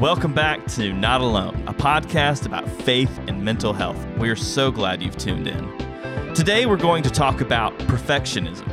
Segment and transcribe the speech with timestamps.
[0.00, 3.98] Welcome back to Not Alone, a podcast about faith and mental health.
[4.16, 6.34] We're so glad you've tuned in.
[6.34, 8.70] Today, we're going to talk about perfectionism,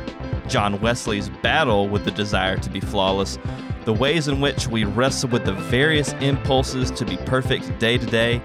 [0.48, 3.40] John Wesley's battle with the desire to be flawless,
[3.84, 8.06] the ways in which we wrestle with the various impulses to be perfect day to
[8.06, 8.40] day,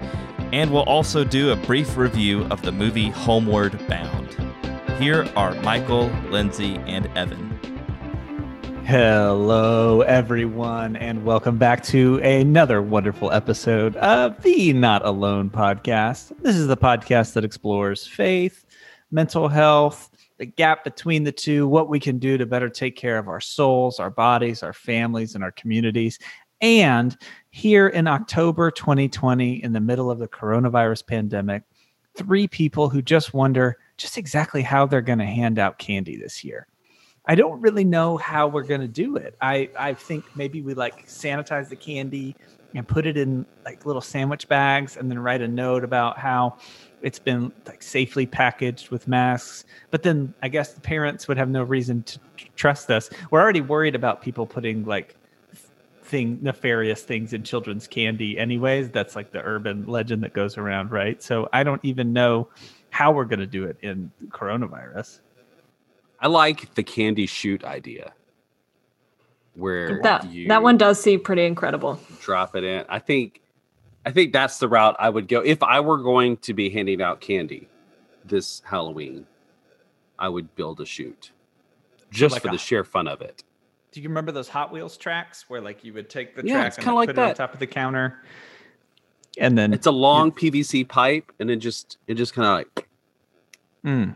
[0.52, 4.36] and we'll also do a brief review of the movie Homeward Bound.
[4.98, 7.51] Here are Michael, Lindsay, and Evan.
[8.92, 16.30] Hello, everyone, and welcome back to another wonderful episode of the Not Alone podcast.
[16.42, 18.66] This is the podcast that explores faith,
[19.10, 23.16] mental health, the gap between the two, what we can do to better take care
[23.16, 26.18] of our souls, our bodies, our families, and our communities.
[26.60, 27.16] And
[27.48, 31.62] here in October 2020, in the middle of the coronavirus pandemic,
[32.14, 36.44] three people who just wonder just exactly how they're going to hand out candy this
[36.44, 36.66] year.
[37.24, 39.36] I don't really know how we're gonna do it.
[39.40, 42.34] I I think maybe we like sanitize the candy
[42.74, 46.56] and put it in like little sandwich bags and then write a note about how
[47.02, 49.64] it's been like safely packaged with masks.
[49.90, 52.18] But then I guess the parents would have no reason to
[52.56, 53.10] trust us.
[53.30, 55.16] We're already worried about people putting like
[56.02, 58.90] thing nefarious things in children's candy anyways.
[58.90, 61.22] That's like the urban legend that goes around, right?
[61.22, 62.48] So I don't even know
[62.90, 65.20] how we're gonna do it in coronavirus.
[66.22, 68.14] I like the candy chute idea.
[69.54, 72.00] Where that that one does seem pretty incredible.
[72.20, 72.86] Drop it in.
[72.88, 73.42] I think
[74.06, 77.02] I think that's the route I would go if I were going to be handing
[77.02, 77.68] out candy
[78.24, 79.26] this Halloween.
[80.18, 81.32] I would build a chute
[82.10, 83.42] just like for a, the sheer fun of it.
[83.90, 86.86] Do you remember those Hot Wheels tracks where like you would take the yeah, track
[86.86, 87.22] and like put that.
[87.22, 88.22] it on top of the counter,
[89.38, 92.88] and then it's a long PVC pipe, and it just it just kind of like.
[93.84, 94.14] Mm.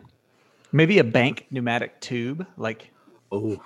[0.73, 2.91] Maybe a bank pneumatic tube, like.
[3.33, 3.61] Oh.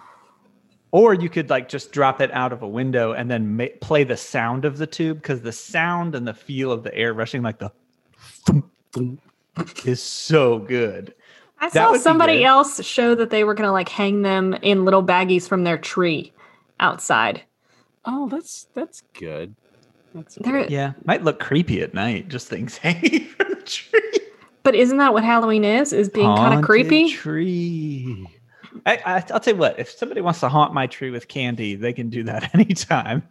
[0.93, 4.03] Or you could like just drop it out of a window and then ma- play
[4.03, 7.43] the sound of the tube because the sound and the feel of the air rushing,
[7.43, 7.71] like the,
[8.45, 9.21] thump, thump,
[9.85, 11.15] is so good.
[11.61, 15.47] I saw somebody else show that they were gonna like hang them in little baggies
[15.47, 16.33] from their tree
[16.81, 17.43] outside.
[18.05, 19.55] Oh, that's that's good.
[20.15, 20.71] That's good.
[20.71, 20.95] yeah.
[21.05, 22.29] Might look creepy at night.
[22.29, 24.01] Just things hanging from the tree.
[24.63, 25.93] But isn't that what Halloween is?
[25.93, 27.11] Is being kind of creepy?
[27.11, 28.27] Tree.
[28.87, 29.79] I, I, will tell you what.
[29.79, 33.23] If somebody wants to haunt my tree with candy, they can do that anytime.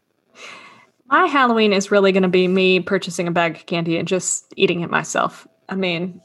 [1.07, 4.45] My Halloween is really going to be me purchasing a bag of candy and just
[4.55, 5.47] eating it myself.
[5.67, 6.21] I mean,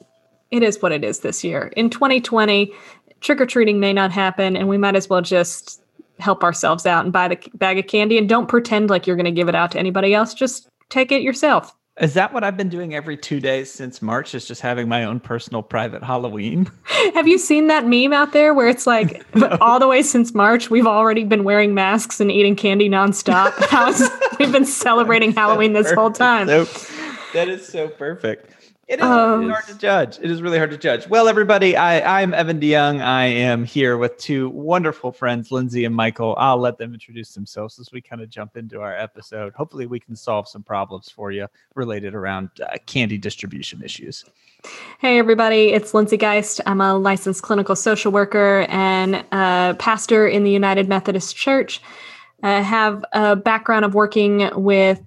[0.51, 1.73] it is what it is this year.
[1.77, 2.73] In 2020,
[3.21, 5.83] trick or treating may not happen, and we might as well just
[6.19, 9.25] help ourselves out and buy the bag of candy and don't pretend like you're going
[9.25, 10.33] to give it out to anybody else.
[10.33, 11.75] Just take it yourself.
[12.01, 14.35] Is that what I've been doing every two days since March?
[14.35, 16.69] Is just having my own personal private Halloween?
[17.15, 19.57] Have you seen that meme out there where it's like no.
[19.61, 23.53] all the way since March we've already been wearing masks and eating candy nonstop?
[24.41, 26.49] we've been celebrating Halloween this whole time.
[26.49, 26.65] So,
[27.33, 28.54] that is so perfect.
[28.87, 30.19] It is um, hard to judge.
[30.21, 31.09] It is really hard to judge.
[31.09, 33.01] Well, everybody, I, I'm Evan DeYoung.
[33.03, 36.35] I am here with two wonderful friends, Lindsay and Michael.
[36.39, 39.55] I'll let them introduce themselves as we kind of jump into our episode.
[39.55, 44.25] Hopefully, we can solve some problems for you related around uh, candy distribution issues.
[44.99, 46.61] Hey, everybody, it's Lindsay Geist.
[46.67, 51.81] I'm a licensed clinical social worker and a pastor in the United Methodist Church.
[52.43, 55.01] I have a background of working with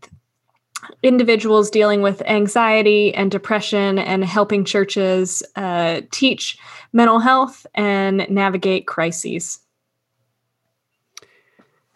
[1.04, 6.58] individuals dealing with anxiety and depression and helping churches uh, teach
[6.94, 9.60] mental health and navigate crises.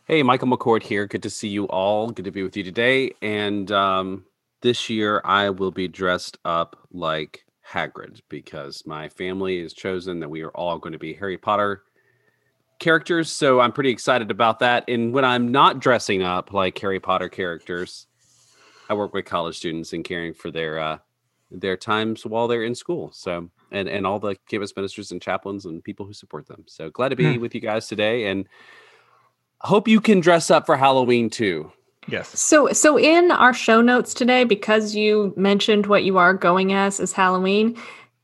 [0.05, 1.07] Hey, Michael McCord here.
[1.07, 2.11] Good to see you all.
[2.11, 3.11] Good to be with you today.
[3.21, 4.25] And um,
[4.61, 10.29] this year, I will be dressed up like Hagrid because my family has chosen that
[10.29, 11.83] we are all going to be Harry Potter
[12.79, 13.31] characters.
[13.31, 14.83] So I'm pretty excited about that.
[14.89, 18.07] And when I'm not dressing up like Harry Potter characters,
[18.91, 20.97] I work with college students and caring for their uh,
[21.49, 23.09] their times while they're in school.
[23.13, 26.65] So and and all the campus ministers and chaplains and people who support them.
[26.67, 27.41] So glad to be hmm.
[27.41, 28.49] with you guys today and
[29.61, 31.71] hope you can dress up for Halloween too.
[32.09, 32.37] Yes.
[32.37, 36.99] So so in our show notes today because you mentioned what you are going as
[36.99, 37.77] as Halloween,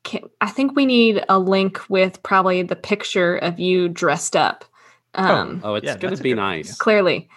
[0.03, 4.65] can, I think we need a link with probably the picture of you dressed up.
[5.15, 6.77] Oh, um, oh, oh, it's yeah, going to be nice.
[6.77, 7.29] Clearly.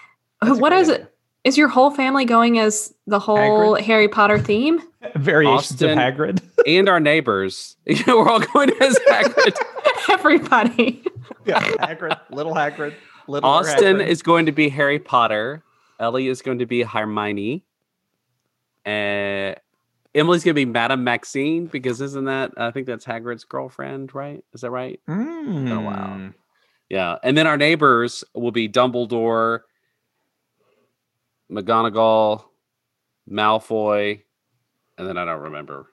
[0.42, 1.14] What is it?
[1.42, 3.80] Is your whole family going as the whole Hagrid?
[3.82, 4.80] Harry Potter theme?
[5.16, 6.42] Variations Austin of Hagrid.
[6.66, 7.76] and our neighbors.
[7.86, 9.56] You know, we're all going as Hagrid.
[10.10, 11.02] Everybody.
[11.44, 12.94] yeah, Hagrid, little Hagrid.
[13.26, 14.06] Little Austin Hagrid.
[14.06, 15.62] is going to be Harry Potter.
[15.98, 17.64] Ellie is going to be Hermione.
[18.84, 19.56] And
[20.14, 24.44] Emily's going to be Madame Maxime because isn't that, I think that's Hagrid's girlfriend, right?
[24.52, 25.00] Is that right?
[25.08, 25.70] Mm.
[25.70, 26.30] Oh, wow.
[26.88, 27.16] Yeah.
[27.22, 29.60] And then our neighbors will be Dumbledore,
[31.50, 32.44] McGonagall,
[33.30, 34.22] Malfoy,
[34.98, 35.86] and then I don't remember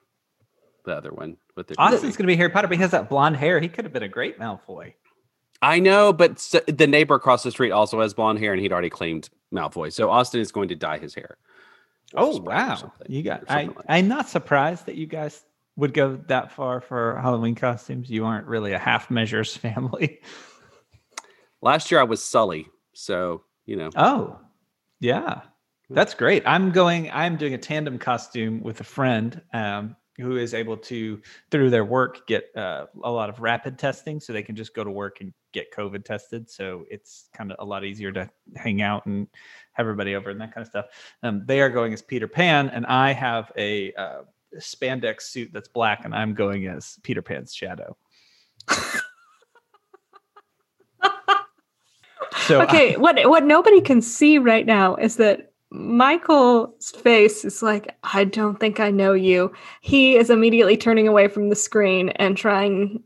[0.84, 1.36] the other one.
[1.56, 3.60] With the Austin's going to be Harry Potter, but he has that blonde hair.
[3.60, 4.94] He could have been a great Malfoy.
[5.60, 6.36] I know, but
[6.68, 9.92] the neighbor across the street also has blonde hair, and he'd already claimed Malfoy.
[9.92, 11.36] So Austin is going to dye his hair.
[12.14, 12.92] Oh wow!
[13.06, 13.44] You got.
[13.48, 15.44] I like I'm not surprised that you guys
[15.76, 18.08] would go that far for Halloween costumes.
[18.08, 20.20] You aren't really a half measures family.
[21.60, 23.90] Last year I was Sully, so you know.
[23.96, 24.38] Oh,
[25.00, 25.42] yeah,
[25.90, 26.42] that's great.
[26.46, 27.10] I'm going.
[27.10, 31.84] I'm doing a tandem costume with a friend um, who is able to, through their
[31.84, 35.20] work, get uh, a lot of rapid testing, so they can just go to work
[35.20, 36.50] and get COVID tested.
[36.50, 39.28] So it's kind of a lot easier to hang out and
[39.72, 40.86] have everybody over and that kind of stuff.
[41.22, 44.22] Um, they are going as Peter Pan, and I have a uh,
[44.56, 47.96] spandex suit that's black, and I'm going as Peter Pan's shadow.
[52.48, 57.62] so I- okay, what what nobody can see right now is that Michael's face is
[57.62, 59.52] like, I don't think I know you.
[59.82, 63.02] He is immediately turning away from the screen and trying.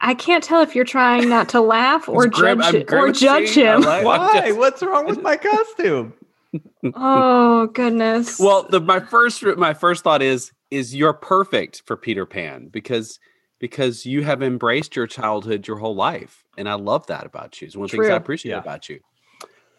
[0.00, 3.12] I can't tell if you're trying not to laugh or It's grim- judge it- or
[3.12, 3.82] judge him.
[3.82, 4.40] like- why?
[4.48, 6.12] just- What's wrong with my costume?
[6.94, 8.38] oh goodness.
[8.38, 13.18] Well, the my first my first thought is is you're perfect for Peter Pan because
[13.58, 17.66] because you have embraced your childhood your whole life, and I love that about you.
[17.66, 18.58] It's one of the things I appreciate Yeah.
[18.58, 19.00] about you.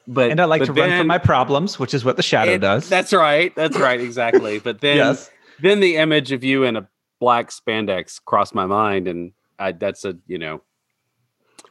[0.08, 2.60] But and I like to run from my problems, which is what the shadow it-
[2.62, 2.88] does.
[2.88, 3.54] That's right.
[3.56, 4.00] That's right.
[4.00, 4.60] Exactly.
[4.64, 5.30] But then yes.
[5.62, 6.88] then the image of you in a
[7.20, 10.62] black spandex crossed my mind, and I, that's a you know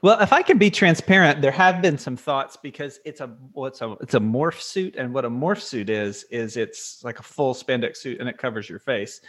[0.03, 3.81] Well, if I can be transparent, there have been some thoughts because it's a what's
[3.81, 7.23] a it's a morph suit, and what a morph suit is is it's like a
[7.23, 9.21] full spandex suit and it covers your face.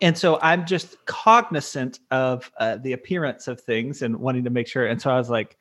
[0.00, 4.66] And so I'm just cognizant of uh, the appearance of things and wanting to make
[4.66, 4.86] sure.
[4.86, 5.58] And so I was like,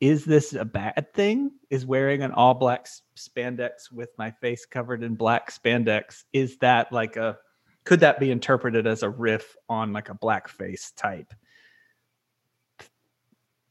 [0.00, 1.50] is this a bad thing?
[1.70, 6.92] Is wearing an all black spandex with my face covered in black spandex, is that
[6.92, 7.36] like a,
[7.82, 11.34] could that be interpreted as a riff on like a blackface type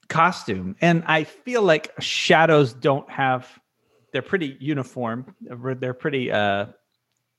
[0.10, 0.76] costume?
[0.82, 3.48] And I feel like shadows don't have,
[4.12, 5.34] they're pretty uniform.
[5.40, 6.68] They're pretty, uh,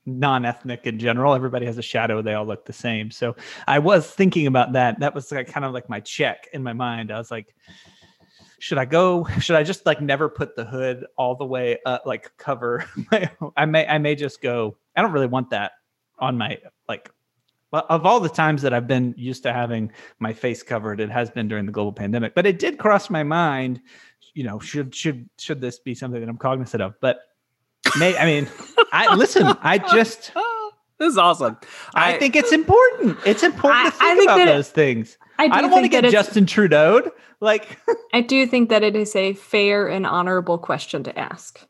[0.09, 1.35] non-ethnic in general.
[1.35, 3.11] Everybody has a shadow they all look the same.
[3.11, 5.01] So i was thinking about that.
[5.01, 7.11] That was like kind of like my check in my mind.
[7.11, 7.55] I was like
[8.61, 9.27] should i go?
[9.41, 13.31] Should i just like never put the hood all the way up like cover my
[13.57, 14.77] i may i may just go.
[14.97, 15.73] I don't really want that
[16.19, 16.59] on my
[16.89, 17.11] like
[17.71, 21.11] well, of all the times that i've been used to having my face covered it
[21.11, 22.35] has been during the global pandemic.
[22.35, 23.81] But it did cross my mind
[24.35, 26.95] you know should should should this be something that i'm cognizant of?
[27.01, 27.21] But
[27.99, 28.49] may i mean
[28.93, 30.33] i listen i just
[30.99, 31.57] this is awesome.
[31.95, 33.19] I, think it's important.
[33.25, 35.17] It's important I- to think, think about that it- those things.
[35.39, 37.13] I, do I don't want to get Justin Trudeau.
[37.41, 37.79] Like,
[38.13, 41.61] I do think that it is a fair and honorable question to ask.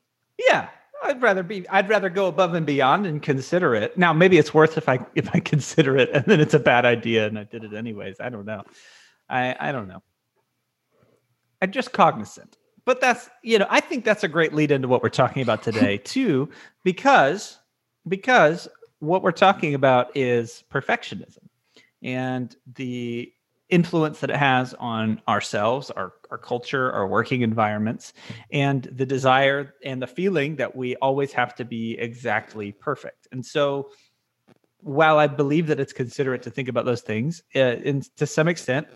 [0.48, 0.68] yeah,
[1.04, 1.68] I'd rather be.
[1.68, 3.98] I'd rather go above and beyond and consider it.
[3.98, 6.86] Now, maybe it's worth if I if I consider it and then it's a bad
[6.86, 8.20] idea and I did it anyways.
[8.20, 8.62] I don't know.
[9.28, 10.02] I I don't know.
[11.60, 12.56] I'm just cognizant.
[12.88, 15.62] But that's you know I think that's a great lead into what we're talking about
[15.62, 16.49] today too,
[16.85, 17.58] because
[18.08, 18.67] because
[19.00, 21.50] what we're talking about is perfectionism
[22.02, 23.31] and the
[23.69, 28.14] influence that it has on ourselves, our, our culture, our working environments,
[28.52, 33.28] and the desire and the feeling that we always have to be exactly perfect.
[33.33, 33.90] And so,
[34.80, 38.49] while I believe that it's considerate to think about those things, uh, and to some
[38.49, 38.88] extent,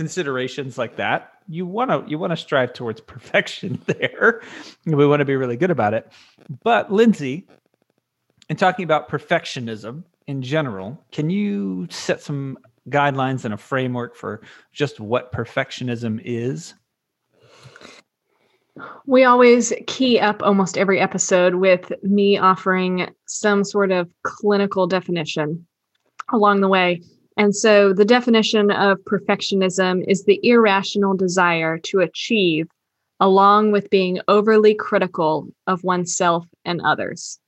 [0.00, 4.40] considerations like that, you want to you want to strive towards perfection there.
[4.86, 6.10] we want to be really good about it.
[6.64, 7.46] But Lindsay,
[8.48, 12.56] in talking about perfectionism in general, can you set some
[12.88, 14.40] guidelines and a framework for
[14.72, 16.72] just what perfectionism is?
[19.04, 25.66] We always key up almost every episode with me offering some sort of clinical definition
[26.32, 27.02] along the way.
[27.36, 32.68] And so the definition of perfectionism is the irrational desire to achieve,
[33.18, 37.38] along with being overly critical of oneself and others.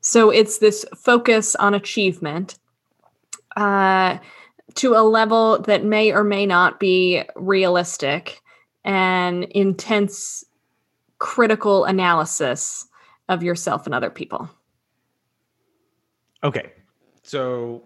[0.00, 2.58] So it's this focus on achievement
[3.56, 4.18] uh,
[4.74, 8.40] to a level that may or may not be realistic
[8.84, 10.44] and intense
[11.18, 12.88] critical analysis
[13.28, 14.50] of yourself and other people.
[16.42, 16.72] Okay.
[17.22, 17.84] So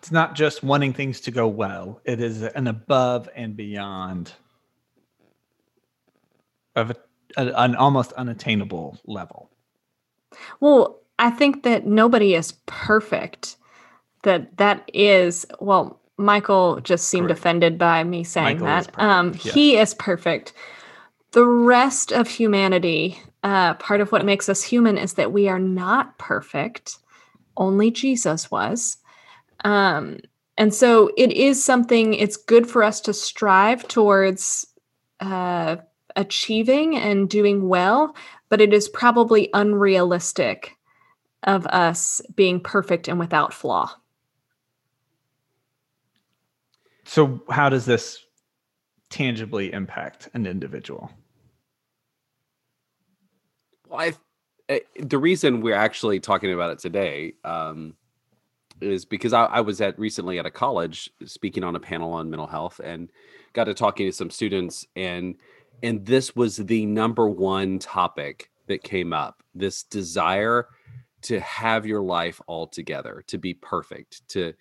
[0.00, 4.32] it's not just wanting things to go well, it is an above and beyond
[6.74, 6.96] of a,
[7.36, 9.50] a- an almost unattainable level.
[10.58, 13.56] Well, I think that nobody is perfect.
[14.22, 17.40] That that is well, Michael just seemed Correct.
[17.40, 18.98] offended by me saying Michael that.
[18.98, 19.52] Um, yes.
[19.54, 20.54] he is perfect.
[21.32, 25.58] The rest of humanity uh, part of what makes us human is that we are
[25.58, 26.96] not perfect.
[27.58, 28.96] Only Jesus was.
[29.64, 30.18] Um,
[30.56, 34.66] and so it is something, it's good for us to strive towards
[35.20, 35.76] uh,
[36.16, 38.14] achieving and doing well,
[38.48, 40.76] but it is probably unrealistic
[41.44, 43.94] of us being perfect and without flaw.
[47.04, 48.24] So, how does this
[49.08, 51.10] tangibly impact an individual?
[53.88, 54.12] Well,
[54.68, 57.94] I, the reason we're actually talking about it today um,
[58.80, 62.30] is because I, I, was at recently at a college speaking on a panel on
[62.30, 63.10] mental health and
[63.52, 65.36] got to talking to some students and
[65.82, 70.68] and this was the number one topic that came up this desire
[71.22, 74.52] to have your life all together to be perfect to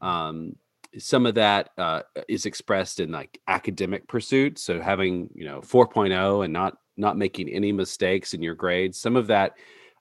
[0.00, 0.56] um,
[0.98, 6.44] some of that uh, is expressed in like academic pursuits so having you know 4.0
[6.44, 9.54] and not not making any mistakes in your grades some of that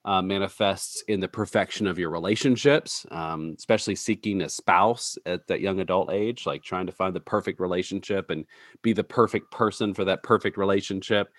[0.05, 5.61] uh, manifests in the perfection of your relationships um, especially seeking a spouse at that
[5.61, 8.45] young adult age like trying to find the perfect relationship and
[8.81, 11.29] be the perfect person for that perfect relationship.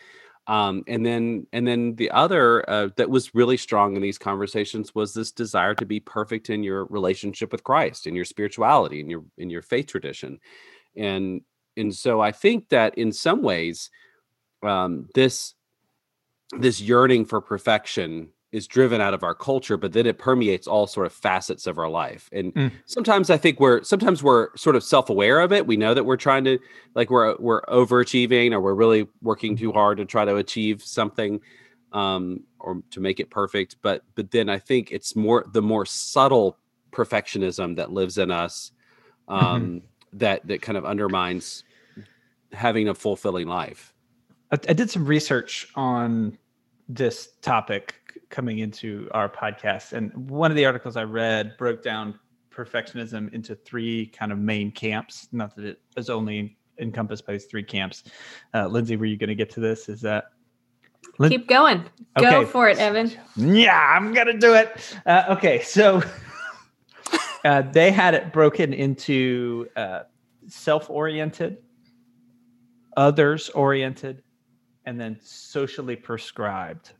[0.49, 4.95] Um, and then and then the other uh, that was really strong in these conversations
[4.95, 9.11] was this desire to be perfect in your relationship with Christ, in your spirituality, in
[9.11, 10.39] your in your faith tradition,
[10.97, 11.41] and
[11.77, 13.91] and so I think that in some ways,
[14.63, 15.55] um, this
[16.57, 20.87] this yearning for perfection is driven out of our culture, but then it permeates all
[20.87, 22.31] sort of facets of our life.
[22.33, 22.73] And mm.
[22.87, 25.67] sometimes I think we're sometimes we're sort of self-aware of it.
[25.67, 26.59] We know that we're trying to
[26.95, 31.43] like we're we're overachieving or we're really working too hard to try to achieve something
[31.93, 33.77] um or to make it perfect.
[33.83, 36.57] But but then I think it's more the more subtle
[36.93, 38.73] perfectionism that lives in us
[39.29, 39.45] mm-hmm.
[39.45, 39.87] um mm-hmm.
[40.15, 41.63] that that kind of undermines
[42.55, 43.93] having a fulfilling life.
[44.51, 46.39] I, I did some research on
[46.89, 49.93] this topic coming into our podcast.
[49.93, 52.19] And one of the articles I read broke down
[52.51, 55.29] perfectionism into three kind of main camps.
[55.33, 58.05] Not that it is only encompassed by these three camps.
[58.55, 59.89] Uh, Lindsay, were you going to get to this?
[59.89, 60.25] Is that
[61.19, 61.85] Lin- keep going?
[62.19, 62.31] Okay.
[62.31, 63.11] Go for it, Evan.
[63.37, 64.99] Yeah, I'm gonna do it.
[65.07, 66.03] Uh, okay, so
[67.45, 70.03] uh, they had it broken into uh,
[70.47, 71.59] self-oriented,
[72.97, 74.23] others-oriented,
[74.85, 76.93] and then socially prescribed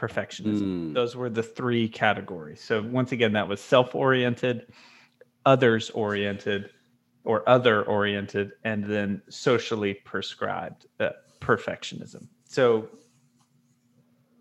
[0.00, 0.62] perfectionism.
[0.62, 0.94] Mm.
[0.94, 2.60] Those were the three categories.
[2.62, 4.66] So once again, that was self-oriented,
[5.44, 6.70] others-oriented,
[7.24, 12.26] or other-oriented, and then socially prescribed uh, perfectionism.
[12.44, 12.88] So,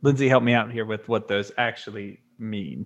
[0.01, 2.85] Lindsay, help me out here with what those actually mean.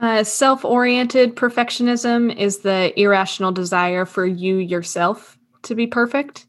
[0.00, 6.46] Uh, self oriented perfectionism is the irrational desire for you yourself to be perfect.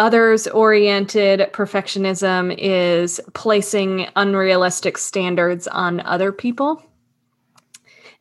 [0.00, 6.82] Others oriented perfectionism is placing unrealistic standards on other people.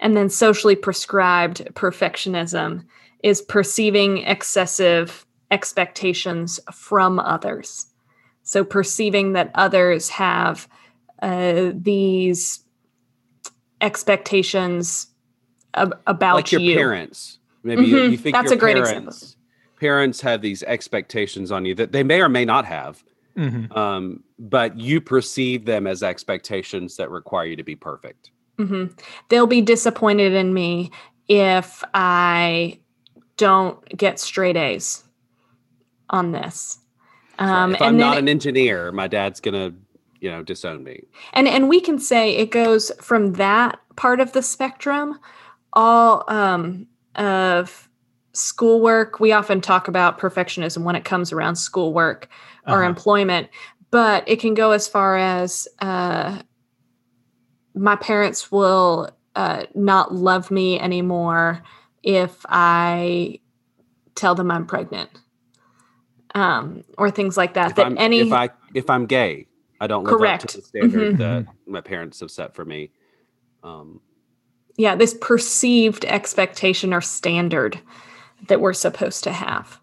[0.01, 2.83] And then socially prescribed perfectionism
[3.23, 7.85] is perceiving excessive expectations from others.
[8.43, 10.67] So perceiving that others have
[11.21, 12.61] uh, these
[13.79, 15.07] expectations
[15.75, 16.75] ab- about like your you.
[16.75, 17.39] parents.
[17.63, 17.95] Maybe mm-hmm.
[17.95, 19.38] you, you, think that's a great parents, example
[19.79, 23.03] parents have these expectations on you that they may or may not have
[23.37, 23.71] mm-hmm.
[23.77, 28.93] um, but you perceive them as expectations that require you to be perfect mm-hmm.
[29.29, 30.91] they'll be disappointed in me
[31.27, 32.77] if i
[33.37, 35.03] don't get straight a's
[36.09, 36.79] on this
[37.39, 39.73] um, if i'm not an engineer my dad's gonna
[40.19, 41.01] you know disown me
[41.33, 45.17] and and we can say it goes from that part of the spectrum
[45.73, 47.88] all um, of
[48.39, 52.29] schoolwork we often talk about perfectionism when it comes around schoolwork
[52.65, 52.77] uh-huh.
[52.77, 53.49] or employment
[53.91, 56.41] but it can go as far as uh,
[57.73, 61.61] my parents will uh, not love me anymore
[62.01, 63.39] if i
[64.15, 65.09] tell them i'm pregnant
[66.35, 69.47] um, or things like that if that I'm, any if i if i'm gay
[69.81, 70.43] i don't live correct.
[70.43, 71.17] up to the standard mm-hmm.
[71.17, 72.91] that my parents have set for me
[73.63, 73.99] um,
[74.77, 77.81] yeah this perceived expectation or standard
[78.47, 79.79] that we're supposed to have.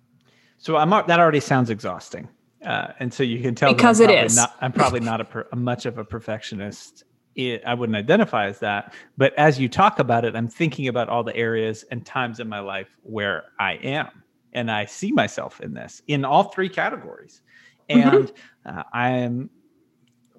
[0.58, 2.28] So I'm that already sounds exhausting,
[2.64, 4.36] uh, and so you can tell because it is.
[4.36, 7.04] Not, I'm probably not a, per, a, much of a perfectionist.
[7.34, 11.10] It, I wouldn't identify as that, but as you talk about it, I'm thinking about
[11.10, 14.08] all the areas and times in my life where I am,
[14.54, 17.42] and I see myself in this in all three categories,
[17.90, 18.08] mm-hmm.
[18.08, 18.78] and mm-hmm.
[18.78, 19.50] uh, I am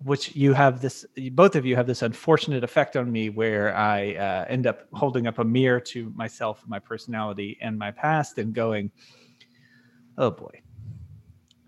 [0.04, 4.14] which you have this both of you have this unfortunate effect on me where i
[4.16, 8.54] uh, end up holding up a mirror to myself my personality and my past and
[8.54, 8.92] going
[10.18, 10.62] oh boy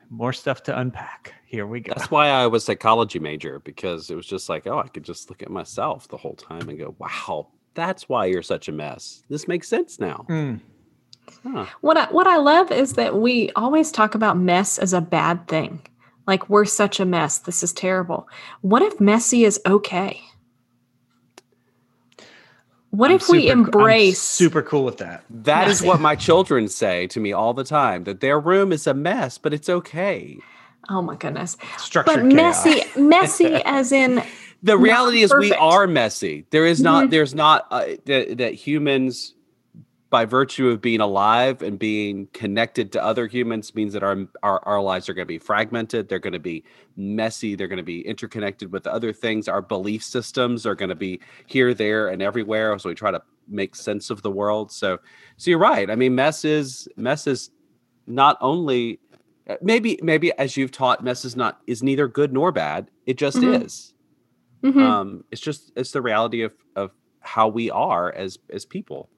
[0.10, 1.34] more stuff to unpack.
[1.46, 1.94] Here we go.
[1.96, 5.30] That's why I was psychology major because it was just like, oh, I could just
[5.30, 9.24] look at myself the whole time and go, wow, that's why you're such a mess.
[9.30, 10.26] This makes sense now.
[10.30, 10.60] Mm.
[11.44, 11.66] Huh.
[11.82, 15.48] What I, what I love is that we always talk about mess as a bad
[15.48, 15.82] thing.
[16.30, 17.40] Like we're such a mess.
[17.40, 18.30] This is terrible.
[18.62, 20.22] What if messy is okay?
[22.92, 25.26] What I'm if we super co- I'm embrace super cool with that.
[25.30, 25.88] That is Messy.
[25.88, 29.38] what my children say to me all the time that their room is a mess,
[29.40, 30.46] but it's okay.
[30.90, 31.58] Oh my goodness.
[31.78, 32.66] Structured But chaos.
[32.66, 34.24] messy messy as in
[34.64, 36.46] The Not reality is we are messy.
[36.52, 37.12] There is not Mhm.
[37.12, 39.36] there's not uh, that, that humans
[40.10, 44.60] by virtue of being alive and being connected to other humans means that our our,
[44.68, 46.64] our lives are going to be fragmented, they're going to be
[46.98, 49.48] messy, they're going to be interconnected with other things.
[49.48, 53.22] Our belief systems are going to be here, there and everywhere as we try to
[53.48, 54.72] make sense of the world.
[54.72, 54.98] So
[55.38, 55.90] so you're right.
[55.90, 57.52] I mean mess is mess is
[58.08, 59.00] not only
[59.50, 62.90] uh, maybe maybe as you've taught mess is not is neither good nor bad.
[63.06, 63.64] It just Mhm.
[63.64, 63.94] is
[64.64, 64.82] Mhm.
[64.82, 69.10] um it's just it's the reality of of how we are as as people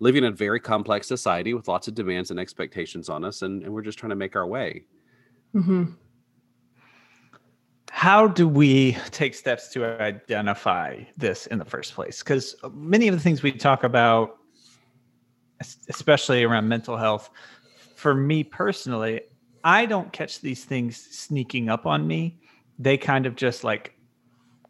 [0.00, 3.62] living in a very complex society with lots of demands and expectations on us and,
[3.62, 4.84] and we're just trying to make our way
[5.54, 5.96] Mhm.
[7.90, 12.20] How do we take steps to identify this in the first place?
[12.20, 14.38] Because many of the things we talk about,
[15.88, 17.30] especially around mental health,
[17.96, 19.22] for me personally,
[19.64, 22.38] I don't catch these things sneaking up on me.
[22.78, 23.94] They kind of just like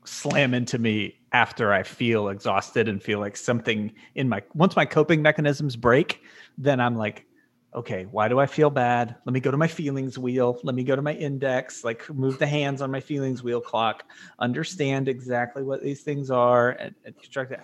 [0.05, 4.85] slam into me after I feel exhausted and feel like something in my once my
[4.85, 6.23] coping mechanisms break,
[6.59, 7.27] then I'm like,
[7.75, 9.15] okay, why do I feel bad?
[9.25, 10.59] Let me go to my feelings wheel.
[10.65, 14.05] Let me go to my index, like move the hands on my feelings wheel clock,
[14.41, 17.55] understand exactly what these things are, and, and construct.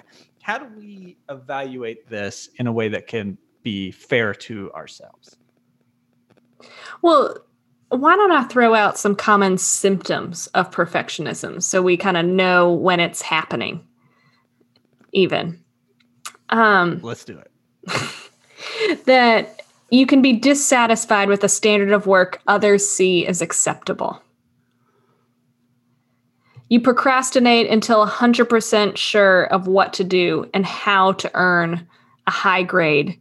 [0.43, 5.37] How do we evaluate this in a way that can be fair to ourselves?
[7.03, 7.39] Well,
[7.89, 12.73] why don't I throw out some common symptoms of perfectionism so we kind of know
[12.73, 13.87] when it's happening,
[15.13, 15.63] even?
[16.49, 17.51] Um, Let's do it.
[19.07, 24.21] that you can be dissatisfied with a standard of work others see as acceptable.
[26.69, 31.87] You procrastinate until 100% sure of what to do and how to earn
[32.27, 33.21] a high grade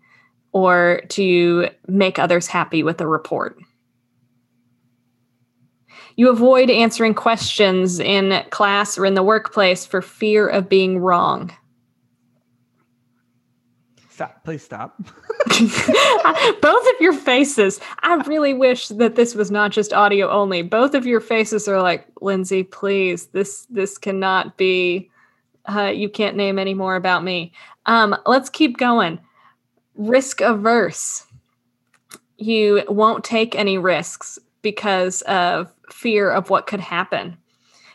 [0.51, 3.60] or to make others happy with a report.
[6.17, 11.51] You avoid answering questions in class or in the workplace for fear of being wrong.
[14.15, 14.45] Stop.
[14.45, 14.97] Please stop.
[15.49, 17.82] Both of your faces.
[17.99, 20.62] I really wish that this was not just audio only.
[20.62, 23.25] Both of your faces are like, Lindsay, please.
[23.28, 25.12] This this cannot be.
[25.65, 27.51] Uh, you can't name any more about me.
[27.88, 29.19] Um, let's keep going.
[29.95, 31.25] Risk averse.
[32.38, 37.38] You won't take any risks because of fear of what could happen.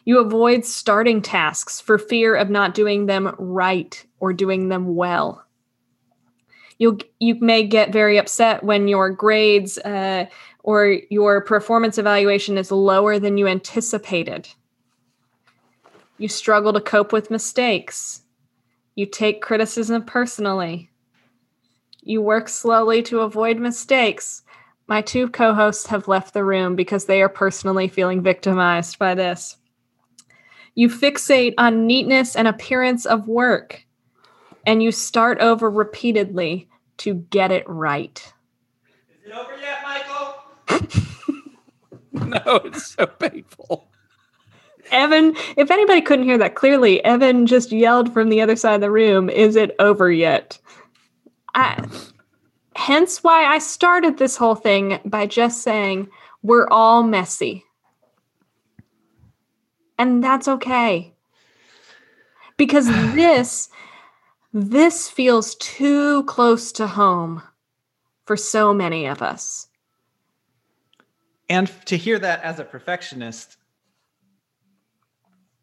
[0.04, 5.44] You avoid starting tasks for fear of not doing them right or doing them well
[6.80, 10.24] you you may get very upset when your grades uh,
[10.62, 14.48] or your performance evaluation is lower than you anticipated.
[16.16, 18.22] You struggle to cope with mistakes.
[18.94, 20.90] You take criticism personally.
[22.02, 24.42] You work slowly to avoid mistakes.
[24.90, 29.14] My two co hosts have left the room because they are personally feeling victimized by
[29.14, 29.56] this.
[30.74, 33.86] You fixate on neatness and appearance of work,
[34.66, 38.32] and you start over repeatedly to get it right.
[39.24, 40.34] Is it over yet, Michael?
[42.26, 43.88] no it's so painful
[44.90, 48.80] Evan, if anybody couldn't hear that clearly, Evan just yelled from the other side of
[48.80, 50.58] the room, Is it over yet?
[51.54, 51.86] I,
[52.76, 56.08] hence why I started this whole thing by just saying,
[56.42, 57.64] We're all messy.
[59.98, 61.14] And that's okay.
[62.56, 63.68] Because this
[64.52, 67.42] this feels too close to home
[68.24, 69.68] for so many of us.
[71.48, 73.56] And to hear that as a perfectionist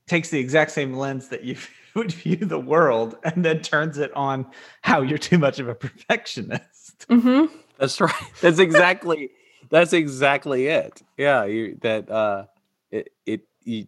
[0.08, 1.58] takes the exact same lens that you
[1.96, 4.46] would view the world and then turns it on
[4.82, 6.77] how you're too much of a perfectionist.
[7.10, 7.56] Mm-hmm.
[7.78, 8.14] that's right.
[8.42, 9.30] That's exactly
[9.70, 11.02] that's exactly it.
[11.18, 12.46] Yeah you that uh
[12.92, 13.86] it it you,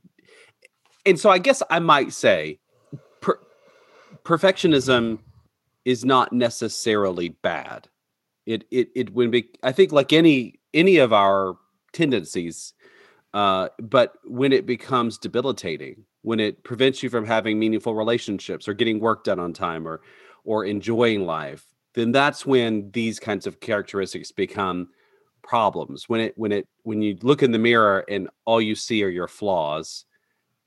[1.05, 2.59] and so i guess i might say
[3.21, 3.39] per,
[4.23, 5.19] perfectionism
[5.85, 7.87] is not necessarily bad.
[8.45, 11.57] It it it when be i think like any any of our
[11.93, 12.73] tendencies
[13.33, 18.73] uh but when it becomes debilitating when it prevents you from having meaningful relationships or
[18.73, 20.01] getting work done on time or
[20.43, 21.65] or enjoying life
[21.95, 24.89] then that's when these kinds of characteristics become
[25.41, 29.03] problems when it when it when you look in the mirror and all you see
[29.03, 30.05] are your flaws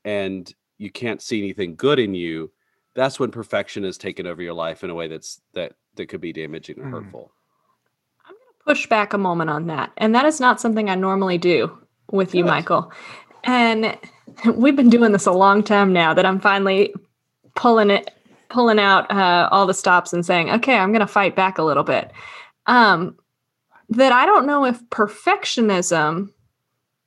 [0.03, 2.51] and you can't see anything good in you
[2.95, 6.21] that's when perfection has taken over your life in a way that's that that could
[6.21, 6.91] be damaging and Mm.
[6.91, 7.31] hurtful
[8.65, 9.91] push back a moment on that.
[9.97, 11.77] And that is not something I normally do
[12.11, 12.49] with you, Good.
[12.49, 12.91] Michael.
[13.43, 13.97] And
[14.55, 16.93] we've been doing this a long time now that I'm finally
[17.55, 18.12] pulling it
[18.53, 21.63] pulling out uh, all the stops and saying, okay, I'm going to fight back a
[21.63, 22.11] little bit.
[22.67, 23.17] Um,
[23.89, 26.29] that I don't know if perfectionism,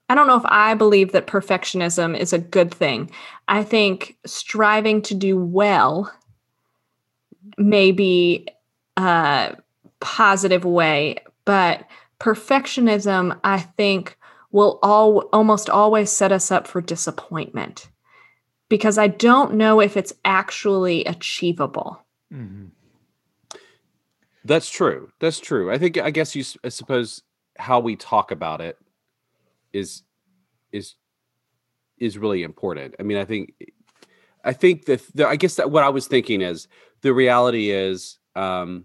[0.09, 3.13] I don't know if I believe that perfectionism is a good thing.
[3.47, 6.13] I think striving to do well
[7.57, 8.49] may be
[8.97, 9.57] a
[10.01, 11.87] positive way, but
[12.19, 14.19] perfectionism, I think,
[14.51, 17.89] will all almost always set us up for disappointment
[18.69, 22.05] because I don't know if it's actually achievable.
[22.33, 22.71] Mhm.
[24.45, 25.11] That's true.
[25.19, 25.73] That's true.
[25.73, 27.23] I think I guess you I suppose
[27.59, 28.79] how we talk about it
[29.73, 30.03] is
[30.73, 30.95] is
[31.99, 32.95] is really important.
[33.01, 33.55] I mean, I think
[34.45, 36.69] I think that the, I guess that what I was thinking is
[37.03, 38.85] the reality is um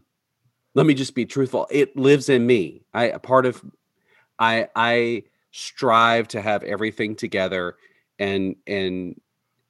[0.73, 1.67] let me just be truthful.
[1.69, 2.83] It lives in me.
[2.93, 3.63] I a part of
[4.39, 7.75] I I strive to have everything together
[8.17, 9.19] and and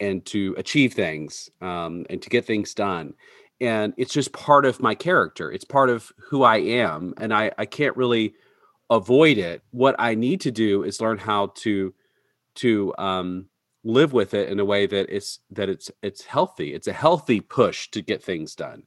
[0.02, 3.14] and to achieve things um and to get things done
[3.62, 7.52] and it's just part of my character it's part of who i am and i
[7.58, 8.34] i can't really
[8.90, 11.94] avoid it what i need to do is learn how to
[12.56, 13.46] to um
[13.84, 17.40] live with it in a way that it's that it's it's healthy it's a healthy
[17.40, 18.84] push to get things done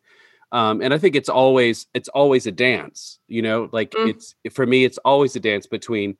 [0.52, 4.10] um and i think it's always it's always a dance you know like Mm.
[4.10, 6.16] it's for me it's always a dance between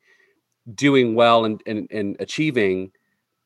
[0.75, 2.91] doing well and and, and achieving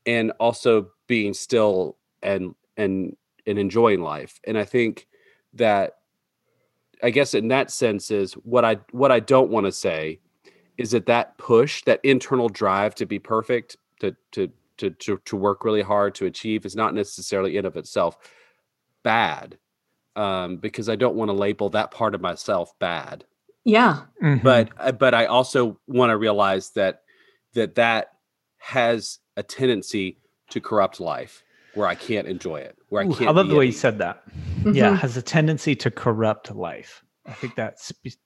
[0.09, 3.15] and also being still and and
[3.47, 5.07] and enjoying life and i think
[5.53, 5.99] that
[7.03, 10.19] i guess in that sense is what i what i don't want to say
[10.79, 15.37] is that that push that internal drive to be perfect to to to to, to
[15.37, 18.17] work really hard to achieve is not necessarily in of itself
[19.03, 19.59] bad
[20.17, 23.25] um because i don't want to label that part of myself bad
[23.65, 24.03] Yeah.
[24.23, 24.43] Mhm.
[24.43, 27.03] but uh, but I also want to realize that
[27.55, 28.13] that that
[28.59, 30.19] has a tendency
[30.51, 33.29] to corrupt life where I can't enjoy it, where I can't.
[33.29, 34.25] I love be the way you said that.
[34.65, 34.99] Yeah, Mhm.
[34.99, 37.05] has a tendency to corrupt life.
[37.25, 38.19] I think that spe-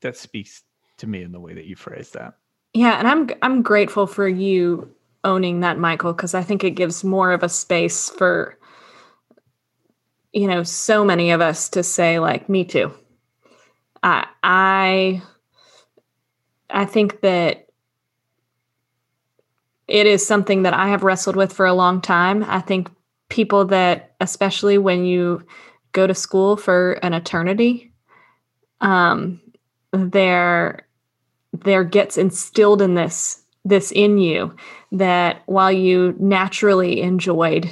[0.00, 0.62] that speaks
[0.98, 2.34] to me in the way that you phrase that.
[2.72, 7.02] Yeah, and I'm I'm grateful for you owning that, Michael, because I think it gives
[7.02, 8.56] more of a space for
[10.32, 12.92] you know so many of us to say like, me too.
[14.04, 15.22] I I
[16.70, 17.63] I think that
[19.88, 22.44] it is something that I have wrestled with for a long time.
[22.44, 22.90] I think
[23.28, 25.44] people that, especially when you
[25.92, 27.92] go to school for an eternity,
[28.80, 29.40] um,
[29.92, 30.86] there
[31.52, 34.54] there gets instilled in this this in you
[34.92, 37.70] that while you naturally enjoyed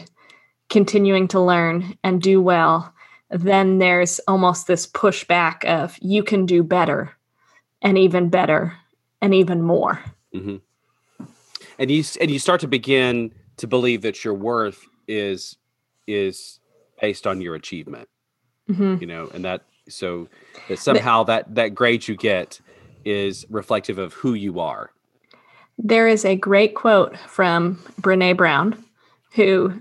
[0.70, 2.94] continuing to learn and do well,
[3.30, 7.12] then there's almost this pushback of you can do better
[7.82, 8.74] and even better
[9.20, 10.02] and even more.
[10.34, 10.60] Mhm.
[11.78, 15.56] And you and you start to begin to believe that your worth is
[16.06, 16.60] is
[17.00, 18.08] based on your achievement,
[18.70, 19.00] Mhm.
[19.00, 20.28] you know, and that so
[20.68, 22.60] that somehow that that grade you get
[23.04, 24.90] is reflective of who you are.
[25.78, 28.84] There is a great quote from Brene Brown,
[29.34, 29.80] who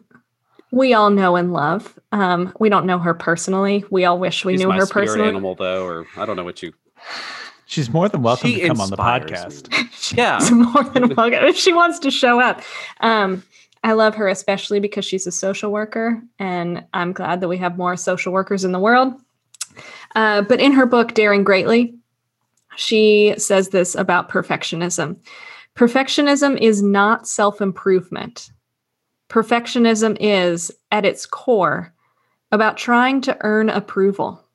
[0.72, 2.00] we all know and love.
[2.12, 3.84] Um, we don't know her personally.
[3.92, 5.28] We all wish we She's knew her spirit personally.
[5.28, 6.74] animal, though, or I don't know what you.
[7.72, 9.72] She's more than welcome She to come on the podcast.
[9.72, 9.88] me.
[10.40, 12.62] She's more than welcome if she wants to show up.
[13.00, 13.44] Um,
[13.82, 17.78] I love her especially because she's a social worker, and I'm glad that we have
[17.78, 19.14] more social workers in the world.
[20.16, 21.96] Uh, but in her book, Daring Greatly,
[22.76, 25.16] she says this about perfectionism
[25.78, 28.52] Perfectionism is not self improvement.
[29.30, 31.94] Perfectionism is, at its core,
[32.52, 34.46] about trying to earn approval.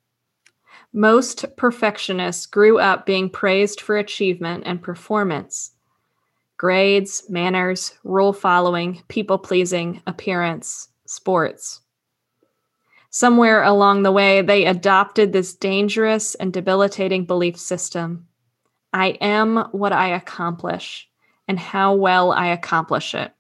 [0.97, 5.73] Most perfectionists grew up being praised for achievement and performance
[6.57, 11.83] grades, manners, rule following, people pleasing, appearance, sports.
[13.11, 18.27] Somewhere along the way, they adopted this dangerous and debilitating belief system
[18.95, 21.11] I am what I accomplish
[21.47, 23.33] and how well I accomplish it.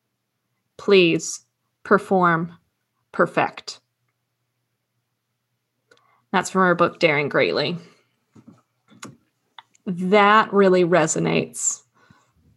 [0.77, 1.47] Please
[1.85, 2.53] perform,
[3.12, 3.81] perfect.
[6.37, 7.79] That's from her book, Daring Greatly.
[9.87, 11.81] That really resonates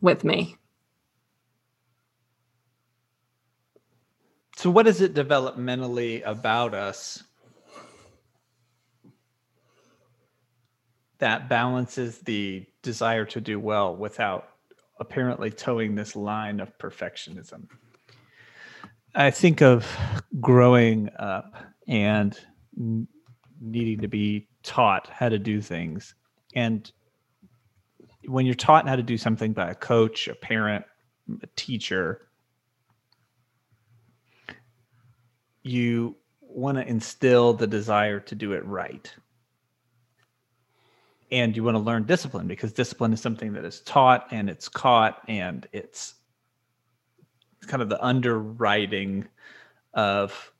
[0.02, 0.58] with me.
[4.58, 7.24] So, what is it developmentally about us
[11.20, 14.50] that balances the desire to do well without
[15.00, 17.70] apparently toeing this line of perfectionism.
[19.16, 19.88] I think of
[20.42, 21.56] growing up
[21.88, 22.38] and
[23.62, 26.16] needing to be taught how to do things.
[26.56, 26.92] And
[28.26, 30.86] when you're taught how to do something by a coach, a parent,
[31.42, 32.28] a teacher,
[35.64, 39.14] you want to instill the desire to do it right.
[41.32, 44.68] And you want to learn discipline because discipline is something that is taught and it's
[44.68, 46.16] caught and it's
[47.68, 49.28] kind of the underwriting
[49.94, 50.52] of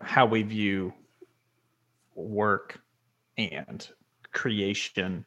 [0.00, 0.92] how we view
[2.14, 2.80] work
[3.36, 3.88] and
[4.32, 5.24] creation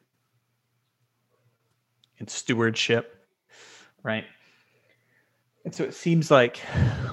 [2.19, 3.27] and stewardship,
[4.03, 4.25] right?
[5.65, 6.61] And so it seems like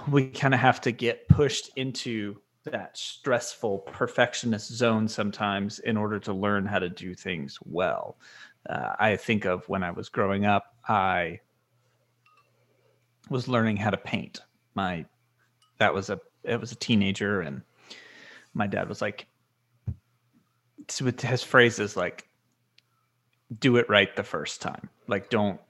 [0.08, 6.18] we kind of have to get pushed into that stressful perfectionist zone sometimes in order
[6.20, 8.16] to learn how to do things well.
[8.68, 11.40] Uh, I think of when I was growing up, I
[13.28, 14.40] was learning how to paint.
[14.74, 15.04] My
[15.78, 17.62] that was a it was a teenager and
[18.54, 19.26] my dad was like
[21.00, 22.26] with his phrases like
[23.58, 24.88] do it right the first time.
[25.06, 25.60] Like don't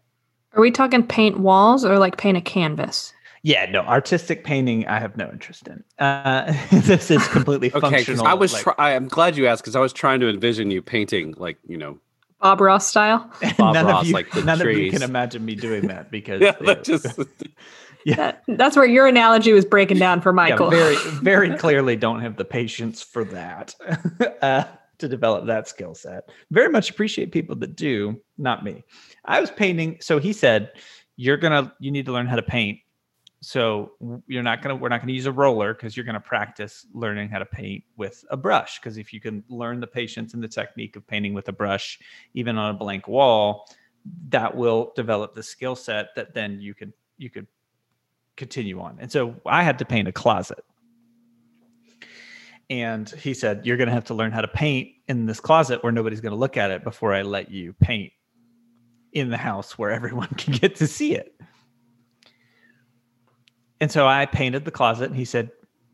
[0.53, 3.13] Are we talking paint walls or like paint a canvas?
[3.43, 5.85] Yeah, no, artistic painting I have no interest in.
[5.99, 8.27] Uh, this is completely okay, functional.
[8.27, 10.81] I was like, try- I'm glad you asked because I was trying to envision you
[10.81, 11.99] painting like, you know,
[12.41, 13.31] Bob Ross style.
[13.59, 16.11] Bob none Ross, of you, like the none of you can imagine me doing that
[16.11, 17.19] because yeah, that just
[18.05, 20.71] yeah, That, that's where your analogy was breaking down for yeah, Michael.
[20.71, 23.75] very very clearly don't have the patience for that
[24.43, 24.65] uh,
[24.99, 26.31] to develop that skill set.
[26.51, 28.85] Very much appreciate people that do, not me.
[29.25, 30.73] I was painting, so he said,
[31.17, 32.79] "You're gonna, you need to learn how to paint."
[33.41, 33.93] So
[34.27, 37.39] you're not gonna, we're not gonna use a roller because you're gonna practice learning how
[37.39, 38.79] to paint with a brush.
[38.79, 41.99] Because if you can learn the patience and the technique of painting with a brush,
[42.33, 43.69] even on a blank wall,
[44.29, 47.47] that will develop the skill set that then you could you could
[48.37, 48.97] continue on.
[49.01, 50.65] And so I had to paint a closet.
[52.71, 55.83] And he said, You're going to have to learn how to paint in this closet
[55.83, 58.13] where nobody's going to look at it before I let you paint
[59.13, 61.35] in the house where everyone can get to see it.
[63.81, 65.51] And so I painted the closet and he said,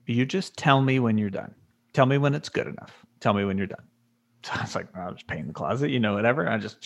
[0.06, 1.54] You just tell me when you're done.
[1.92, 3.04] Tell me when it's good enough.
[3.20, 3.84] Tell me when you're done.
[4.42, 6.48] So I was like, I'll just paint the closet, you know, whatever.
[6.48, 6.78] I just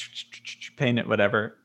[0.76, 1.58] paint it, whatever.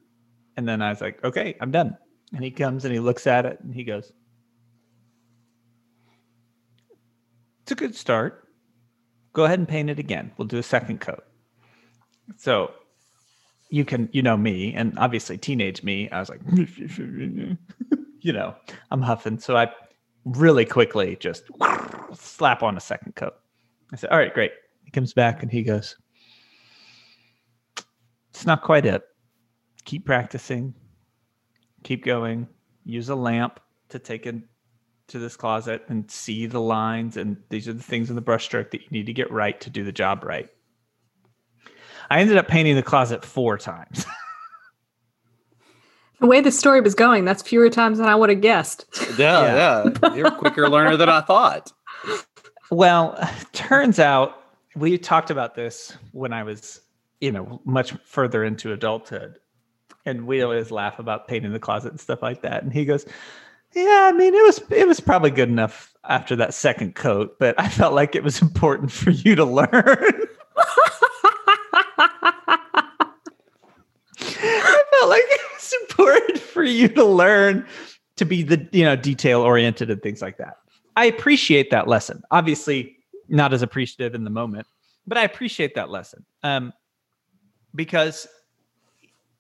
[0.56, 1.98] And then I was like, okay, I'm done.
[2.32, 4.12] And he comes and he looks at it and he goes,
[7.70, 8.48] It's a good start.
[9.34, 10.32] Go ahead and paint it again.
[10.36, 11.24] We'll do a second coat.
[12.36, 12.72] So
[13.70, 16.42] you can, you know me, and obviously teenage me, I was like,
[18.22, 18.56] you know,
[18.90, 19.38] I'm huffing.
[19.38, 19.72] So I
[20.26, 21.44] really quickly just
[22.16, 23.36] slap on a second coat.
[23.94, 24.54] I said, All right, great.
[24.84, 25.96] He comes back and he goes,
[28.32, 29.04] It's not quite it.
[29.86, 30.74] Keep practicing,
[31.84, 32.48] keep going,
[32.84, 34.38] use a lamp to take it
[35.10, 37.18] to this closet and see the lines.
[37.18, 39.70] And these are the things in the brushstroke that you need to get right to
[39.70, 40.50] do the job right.
[42.10, 44.06] I ended up painting the closet four times.
[46.20, 48.86] The way the story was going, that's fewer times than I would have guessed.
[49.18, 50.16] yeah, yeah.
[50.16, 51.72] You're a quicker learner than I thought.
[52.70, 53.18] Well,
[53.54, 54.44] turns out
[54.76, 56.82] we talked about this when I was,
[57.22, 59.40] you know, much further into adulthood.
[60.06, 62.64] And we always laugh about painting the closet and stuff like that.
[62.64, 63.06] And he goes,
[63.76, 67.60] Yeah, I mean, it was it was probably good enough after that second coat, but
[67.60, 69.70] I felt like it was important for you to learn.
[74.42, 77.66] I felt like it was important for you to learn
[78.16, 80.58] to be the you know detail oriented and things like that.
[80.96, 82.24] I appreciate that lesson.
[82.32, 82.98] Obviously,
[83.30, 84.68] not as appreciative in the moment,
[85.08, 86.74] but I appreciate that lesson um,
[87.76, 88.28] because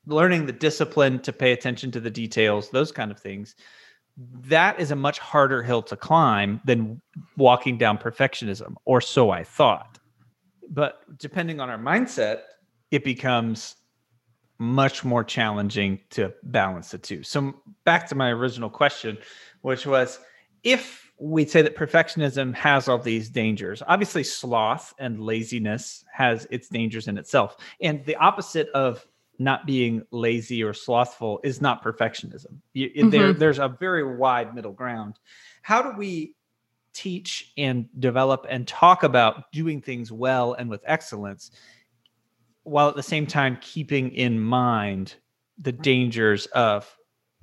[0.05, 3.55] learning the discipline to pay attention to the details, those kind of things,
[4.19, 7.01] that is a much harder hill to climb than
[7.37, 9.99] walking down perfectionism, or so I thought.
[10.69, 12.41] But depending on our mindset,
[12.91, 13.75] it becomes
[14.57, 17.23] much more challenging to balance the two.
[17.23, 17.53] So
[17.85, 19.17] back to my original question,
[19.61, 20.19] which was
[20.63, 26.67] if we say that perfectionism has all these dangers, obviously sloth and laziness has its
[26.67, 27.57] dangers in itself.
[27.81, 29.05] And the opposite of
[29.39, 32.59] not being lazy or slothful is not perfectionism.
[32.73, 33.39] You, there, Mhm.
[33.39, 35.17] there's a very wide middle ground.
[35.61, 36.35] How do we
[36.93, 41.51] teach and develop and talk about doing things well and with excellence
[42.63, 45.15] while at the same time keeping in mind
[45.57, 46.93] the dangers of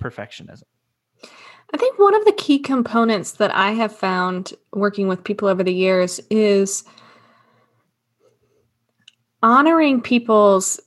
[0.01, 0.63] perfectionism.
[1.73, 5.63] I think one of the key components that I have found working with people over
[5.63, 6.83] the years is
[9.43, 10.79] honoring people's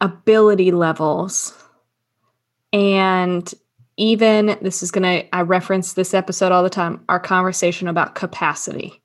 [0.00, 1.52] ability levels.
[2.72, 3.52] And
[3.96, 8.14] even this is going to i reference this episode all the time our conversation about
[8.14, 9.02] capacity.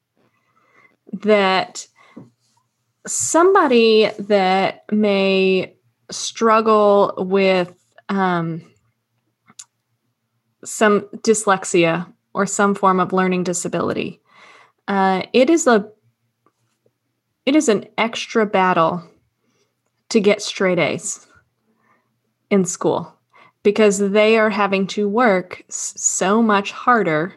[1.13, 1.88] That
[3.06, 5.75] somebody that may
[6.12, 7.73] struggle with
[8.10, 8.63] um,
[10.65, 14.21] some dyslexia or some form of learning disability
[14.89, 15.88] uh, it is a
[17.45, 19.04] it is an extra battle
[20.10, 21.28] to get straight a's
[22.50, 23.15] in school
[23.63, 27.34] because they are having to work so much harder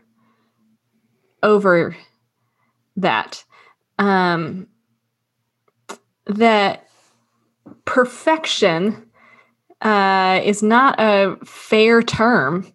[1.42, 1.96] over
[2.96, 3.44] that
[3.98, 4.66] um,
[6.26, 6.88] that
[7.84, 9.10] perfection
[9.80, 12.72] uh, is not a fair term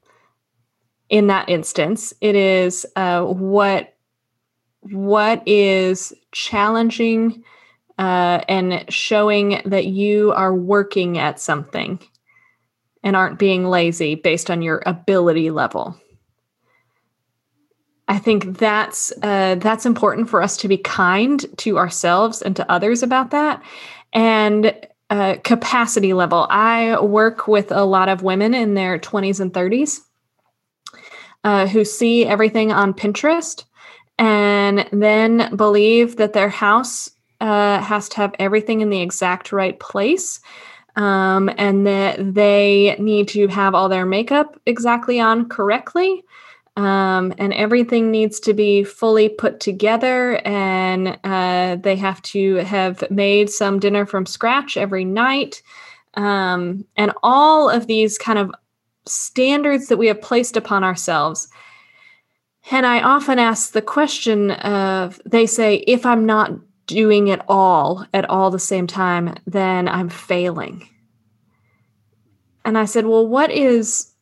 [1.10, 2.14] in that instance.
[2.22, 3.94] It is uh, what
[4.82, 7.44] what is challenging
[7.98, 12.00] uh, and showing that you are working at something
[13.04, 16.00] and aren't being lazy based on your ability level.
[18.08, 22.72] I think that's uh, that's important for us to be kind to ourselves and to
[22.72, 23.62] others about that.
[24.14, 24.74] And
[25.10, 26.48] uh, capacity level.
[26.50, 30.02] I work with a lot of women in their 20s and 30s
[31.44, 33.64] uh, who see everything on Pinterest
[34.20, 37.10] and then believe that their house
[37.42, 40.40] uh, has to have everything in the exact right place
[40.96, 46.24] um, and that they need to have all their makeup exactly on correctly.
[46.76, 53.04] Um, and everything needs to be fully put together, and uh, they have to have
[53.10, 55.64] made some dinner from scratch every night.
[56.14, 58.52] Um, and all of these kind of
[59.08, 61.48] standards that we have placed upon ourselves.
[62.70, 66.52] And I often ask the question of, they say, if I'm not
[66.88, 70.90] doing it all at all the same time, then I'm failing.
[72.66, 74.14] And I said, Well, what is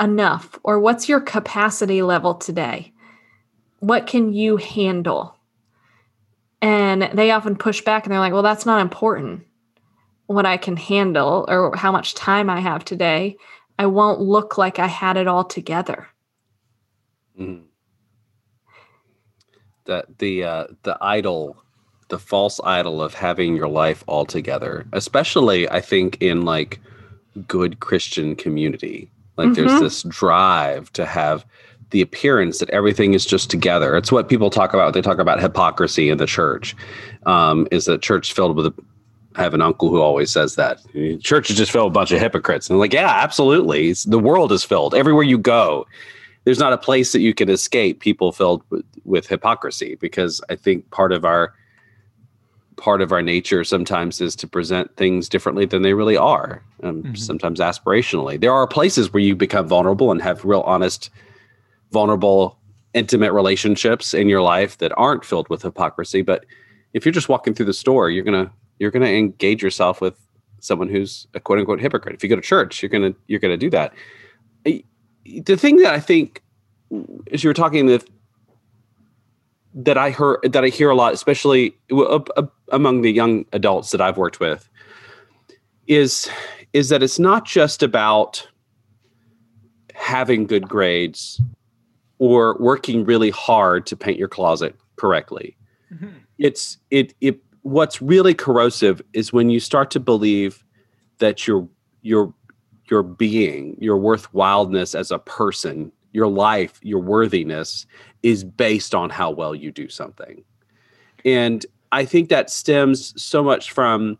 [0.00, 0.58] enough?
[0.62, 2.92] Or what's your capacity level today?
[3.80, 5.36] What can you handle?
[6.62, 9.44] And they often push back and they're like, Well, that's not important.
[10.26, 13.36] What I can handle or how much time I have today,
[13.78, 16.06] I won't look like I had it all together.
[17.38, 17.64] Mm.
[19.84, 21.63] The the uh, the idol
[22.14, 26.78] the false idol of having your life all together, especially I think in like
[27.48, 29.10] good Christian community.
[29.36, 29.66] Like mm-hmm.
[29.66, 31.44] there's this drive to have
[31.90, 33.96] the appearance that everything is just together.
[33.96, 34.94] It's what people talk about.
[34.94, 36.76] They talk about hypocrisy in the church.
[37.26, 38.66] Um, is that church filled with?
[38.66, 38.74] A,
[39.34, 40.78] I have an uncle who always says that
[41.20, 42.68] church is just filled with a bunch of hypocrites.
[42.68, 43.88] And I'm like, yeah, absolutely.
[43.90, 45.84] It's, the world is filled everywhere you go.
[46.44, 50.54] There's not a place that you can escape people filled with, with hypocrisy because I
[50.54, 51.52] think part of our
[52.76, 57.02] part of our nature sometimes is to present things differently than they really are, um,
[57.02, 57.14] mm-hmm.
[57.14, 58.40] sometimes aspirationally.
[58.40, 61.10] There are places where you become vulnerable and have real honest,
[61.92, 62.58] vulnerable,
[62.92, 66.22] intimate relationships in your life that aren't filled with hypocrisy.
[66.22, 66.46] But
[66.92, 70.14] if you're just walking through the store, you're gonna you're gonna engage yourself with
[70.60, 72.14] someone who's a quote unquote hypocrite.
[72.14, 73.92] If you go to church, you're gonna you're gonna do that.
[74.64, 76.42] The thing that I think,
[77.32, 78.06] as you were talking, the
[79.74, 81.76] that I heard that I hear a lot, especially
[82.70, 84.68] among the young adults that I've worked with,
[85.86, 86.30] is
[86.72, 88.48] is that it's not just about
[89.94, 91.40] having good grades
[92.18, 95.56] or working really hard to paint your closet correctly.
[95.92, 96.08] Mm-hmm.
[96.38, 100.64] It's it it what's really corrosive is when you start to believe
[101.18, 101.68] that your
[102.02, 102.32] your
[102.90, 107.86] your being, your worthwhileness as a person, your life, your worthiness
[108.22, 110.42] is based on how well you do something.
[111.24, 114.16] And I think that stems so much from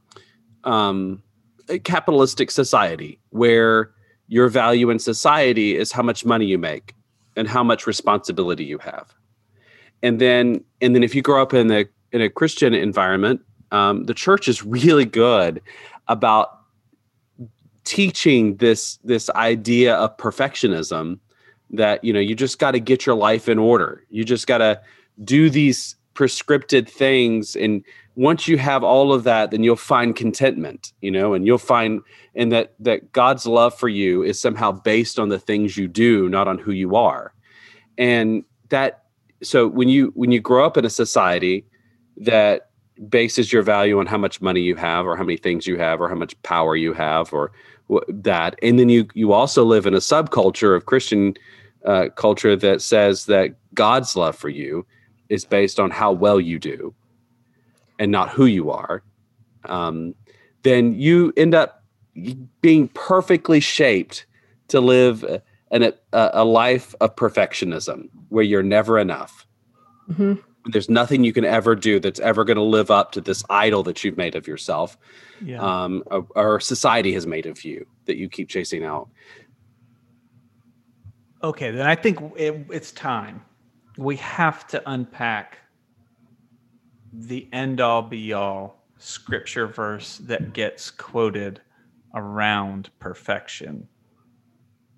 [0.65, 1.23] um,
[1.69, 3.93] a capitalistic society where
[4.29, 6.95] your value in society is how much money you make
[7.37, 9.15] and how much responsibility you have.
[10.03, 13.41] And then, and then if you grow up in a in a Christian environment,
[13.73, 15.61] um, the church is really good
[16.09, 16.61] about
[17.85, 21.19] teaching this this idea of perfectionism
[21.71, 24.05] that you know you just got to get your life in order.
[24.11, 24.81] You just got to
[25.23, 27.85] do these prescripted things and
[28.15, 32.01] once you have all of that then you'll find contentment you know and you'll find
[32.37, 36.29] and that that god's love for you is somehow based on the things you do
[36.29, 37.35] not on who you are.
[37.99, 39.05] And that
[39.43, 41.67] so when you when you grow up in a society
[42.17, 42.71] that
[43.09, 46.01] bases your value on how much money you have or how many things you have
[46.01, 47.51] or how much power you have or
[48.09, 51.35] that and then you you also live in a subculture of christian
[51.85, 54.87] uh, culture that says that god's love for you
[55.29, 56.95] is based on how well you do
[57.99, 59.03] and not who you are
[59.67, 60.15] um,
[60.63, 61.85] then you end up
[62.61, 64.27] being perfectly shaped
[64.69, 65.25] to live
[65.71, 69.47] an, a, a life of perfectionism where you're never enough.
[70.11, 70.35] Mm-hmm.
[70.67, 73.83] There's nothing you can ever do that's ever going to live up to this idol
[73.83, 74.97] that you've made of yourself,
[75.43, 75.61] yeah.
[75.61, 79.09] um, or, or society has made of you that you keep chasing out.
[81.43, 83.43] Okay, then I think it, it's time.
[83.99, 85.59] We have to unpack
[87.13, 91.61] the end all be all scripture verse that gets quoted
[92.15, 93.87] around perfection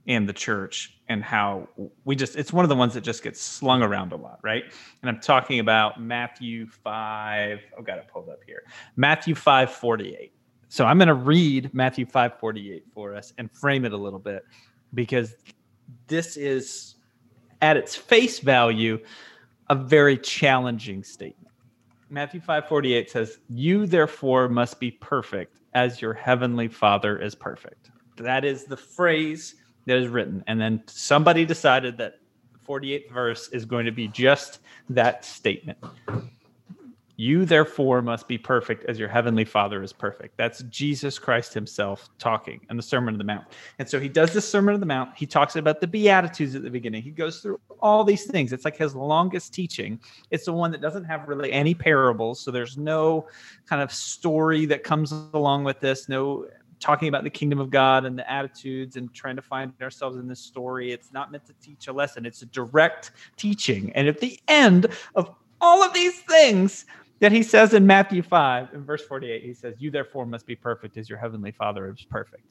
[0.07, 1.69] in the church and how
[2.05, 4.65] we just it's one of the ones that just gets slung around a lot right?
[5.03, 8.63] And i'm talking about matthew 5 i've got it pulled up here.
[8.97, 10.33] Matthew 5 48
[10.69, 14.19] so i'm going to read matthew 5 48 for us and frame it a little
[14.19, 14.45] bit
[14.95, 15.35] because
[16.07, 16.97] this is
[17.63, 18.99] at its face value
[19.69, 21.53] a very challenging statement.
[22.09, 27.91] Matthew 5 48 says you therefore must be perfect as your heavenly father is perfect.
[28.17, 30.45] That is the phrase that is written.
[30.47, 32.19] And then somebody decided that
[32.67, 34.61] 48th verse is going to be just
[34.91, 35.79] that statement.
[37.19, 40.37] You therefore must be perfect as your heavenly Father is perfect.
[40.37, 43.47] That's Jesus Christ himself talking in the Sermon on the Mount.
[43.79, 45.17] And so he does the Sermon on the Mount.
[45.17, 47.03] He talks about the Beatitudes at the beginning.
[47.03, 48.53] He goes through all these things.
[48.53, 49.99] It's like his longest teaching.
[50.31, 52.39] It's the one that doesn't have really any parables.
[52.39, 53.29] So there's no
[53.65, 56.47] kind of story that comes along with this, no
[56.81, 60.29] talking about the kingdom of God and the attitudes and trying to find ourselves in
[60.29, 60.93] this story.
[60.93, 63.93] It's not meant to teach a lesson, it's a direct teaching.
[63.95, 66.85] And at the end of all of these things
[67.21, 70.55] that he says in Matthew 5, in verse 48, he says, You therefore must be
[70.55, 72.43] perfect as your heavenly Father is perfect.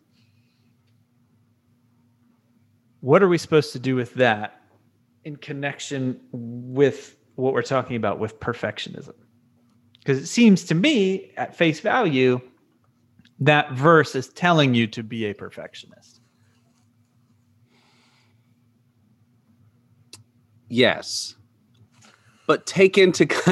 [3.02, 4.62] What are we supposed to do with that
[5.24, 9.14] in connection with what we're talking about with perfectionism?
[10.00, 12.42] Because it seems to me, at face value,
[13.40, 16.22] that verse is telling you to be a perfectionist.
[20.70, 21.36] Yes.
[22.48, 23.26] But take into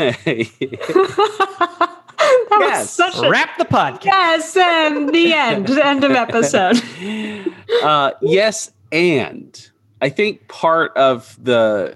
[2.60, 2.90] yes.
[2.92, 4.06] such a, wrap the podcast.
[4.06, 6.82] Yes, and the end, end of episode.
[7.84, 9.70] uh, yes, and
[10.02, 11.96] I think part of the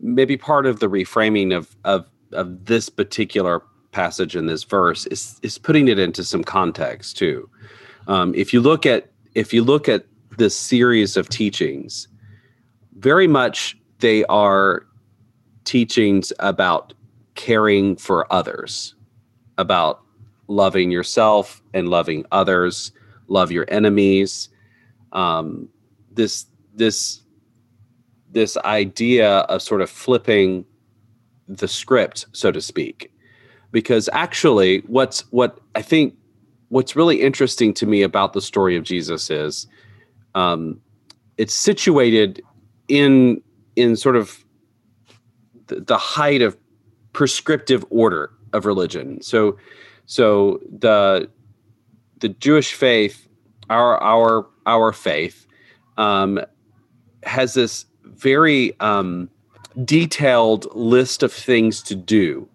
[0.00, 3.62] maybe part of the reframing of of of this particular
[3.92, 7.48] passage in this verse is is putting it into some context too.
[8.08, 10.06] Um, if you look at if you look at
[10.38, 12.08] this series of teachings,
[12.98, 14.86] very much they are
[15.64, 16.94] teachings about
[17.34, 18.94] caring for others,
[19.58, 20.02] about
[20.48, 22.92] loving yourself and loving others,
[23.28, 24.48] love your enemies.
[25.12, 25.68] Um,
[26.10, 27.20] this this
[28.32, 30.64] this idea of sort of flipping
[31.48, 33.11] the script, so to speak,
[33.72, 36.14] because actually what's what I think
[36.68, 39.66] what's really interesting to me about the story of Jesus is
[40.34, 40.80] um,
[41.38, 42.42] it's situated
[42.88, 43.42] in
[43.74, 44.44] in sort of
[45.66, 46.56] the, height of
[47.14, 49.20] prescriptive order of religion.
[49.22, 49.58] So
[50.06, 51.30] so the
[52.20, 53.26] the Jewish faith,
[53.70, 55.46] our our our faith,
[55.96, 56.40] um,
[57.24, 59.30] has this very um,
[59.84, 62.48] detailed list of things to do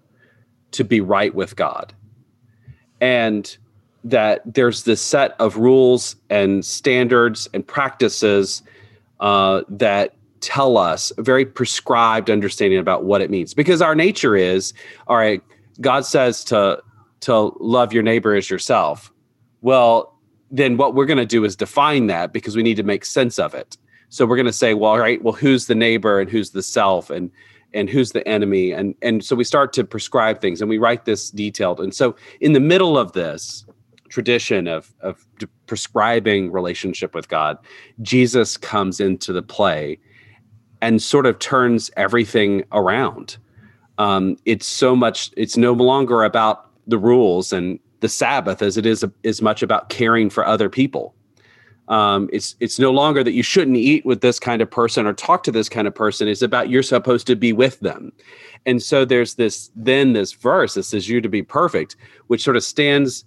[0.77, 1.93] to be right with God.
[3.01, 3.57] And
[4.03, 8.63] that there's this set of rules and standards and practices
[9.19, 13.53] uh, that tell us a very prescribed understanding about what it means.
[13.53, 14.73] Because our nature is,
[15.07, 15.41] all right,
[15.81, 16.81] God says to
[17.19, 19.11] to love your neighbor as yourself.
[19.61, 20.13] Well,
[20.51, 23.39] then what we're going to do is define that because we need to make sense
[23.39, 23.75] of it.
[24.09, 26.61] So we're going to say, well, all right, well, who's the neighbor and who's the
[26.61, 27.31] self and
[27.73, 31.05] and who's the enemy and and so we start to prescribe things and we write
[31.05, 33.65] this detailed and so in the middle of this
[34.09, 35.25] tradition of of
[35.65, 37.57] prescribing relationship with god
[38.01, 39.99] jesus comes into the play
[40.81, 43.37] and sort of turns everything around.
[43.97, 48.85] Um, it's so much it's no longer about the rules and the sabbath as it
[48.85, 51.15] is as much about caring for other people
[51.87, 55.13] um, it's it's no longer that you shouldn't eat with this kind of person or
[55.13, 56.27] talk to this kind of person.
[56.27, 58.11] It's about you're supposed to be with them,
[58.65, 61.95] and so there's this then this verse that says you to be perfect,
[62.27, 63.25] which sort of stands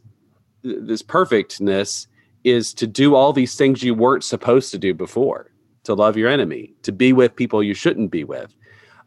[0.62, 2.06] this perfectness
[2.44, 5.50] is to do all these things you weren't supposed to do before,
[5.84, 8.54] to love your enemy, to be with people you shouldn't be with,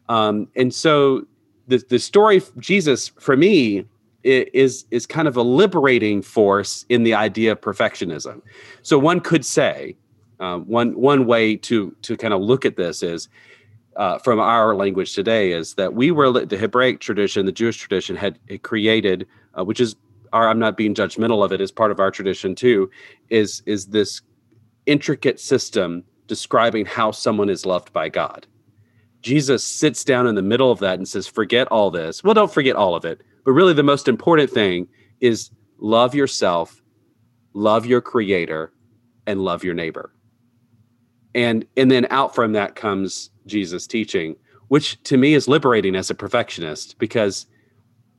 [0.08, 1.24] um, and so
[1.68, 3.84] the the story Jesus for me
[4.24, 8.40] is is kind of a liberating force in the idea of perfectionism.
[8.82, 9.96] So one could say,
[10.40, 13.28] um, one one way to to kind of look at this is,
[13.96, 18.16] uh, from our language today is that we were the Hebraic tradition, the Jewish tradition
[18.16, 19.26] had created,
[19.58, 19.94] uh, which is
[20.32, 22.90] our, I'm not being judgmental of it, as part of our tradition too,
[23.28, 24.22] is is this
[24.86, 28.46] intricate system describing how someone is loved by God.
[29.22, 32.52] Jesus sits down in the middle of that and says, "Forget all this." Well, don't
[32.52, 34.88] forget all of it, but really the most important thing
[35.20, 36.82] is love yourself,
[37.52, 38.72] love your Creator,
[39.26, 40.12] and love your neighbor.
[41.34, 44.36] And and then out from that comes Jesus teaching,
[44.68, 47.46] which to me is liberating as a perfectionist because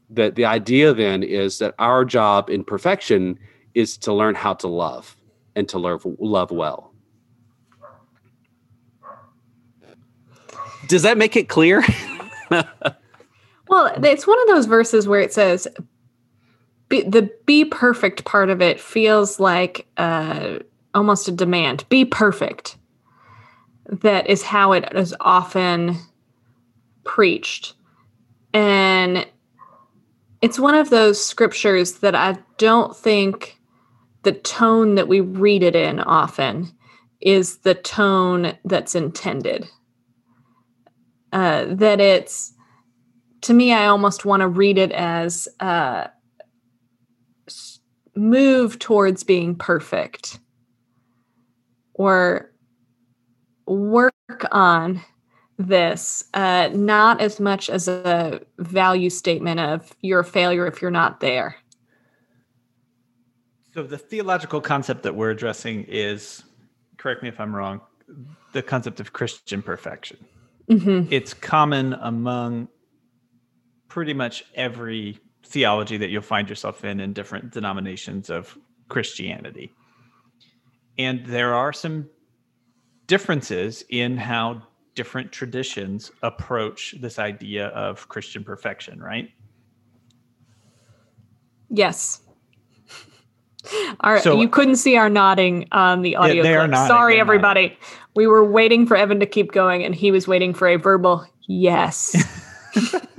[0.09, 3.39] the the idea then is that our job in perfection
[3.73, 5.17] is to learn how to love
[5.55, 6.91] and to love love well.
[10.88, 11.84] Does that make it clear?
[13.76, 15.67] well, it's one of those verses where it says
[16.88, 20.59] be, the be perfect part of it feels like uh,
[20.93, 21.84] almost a demand.
[21.89, 22.78] Be perfect
[23.89, 25.97] that is how it is often
[27.03, 27.73] preached.
[28.53, 29.28] And
[30.41, 33.59] it's one of those scriptures that I don't think
[34.23, 36.71] the tone that we read it in often
[37.19, 39.67] is the tone that's intended.
[41.34, 42.55] Uh, that it's,
[43.45, 46.07] to me, I almost want to read it as uh,
[48.15, 50.39] move towards being perfect
[51.93, 52.51] or
[53.67, 54.13] work
[54.51, 54.99] on
[55.57, 60.89] this, uh, not as much as a value statement of you're a failure if you're
[60.89, 61.55] not there.
[63.75, 66.43] So the theological concept that we're addressing is,
[66.97, 67.79] correct me if I'm wrong,
[68.53, 70.17] the concept of Christian perfection.
[70.67, 71.09] Mm-hmm.
[71.11, 72.69] It's common among
[73.95, 78.57] pretty much every theology that you'll find yourself in in different denominations of
[78.89, 79.71] Christianity.
[80.97, 82.09] And there are some
[83.07, 84.63] differences in how
[84.95, 89.29] different traditions approach this idea of Christian perfection, right?
[91.69, 92.21] Yes.
[94.01, 96.43] Our, so, you couldn't see our nodding on the audio.
[96.43, 97.69] They are nodding, Sorry, everybody.
[97.69, 97.77] Nodding.
[98.13, 101.25] We were waiting for Evan to keep going, and he was waiting for a verbal
[101.47, 102.13] yes.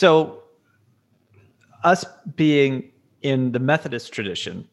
[0.00, 0.44] so,
[1.84, 2.90] us being
[3.20, 4.66] in the Methodist tradition,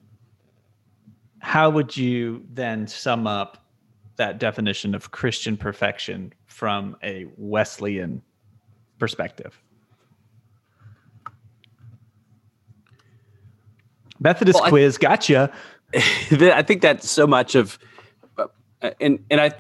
[1.40, 3.68] how would you then sum up
[4.16, 8.22] that definition of Christian perfection from a Wesleyan
[9.00, 9.62] perspective?
[14.18, 15.54] Methodist well, quiz, I, gotcha.
[15.94, 17.78] I think that's so much of,
[18.38, 19.52] uh, and and I,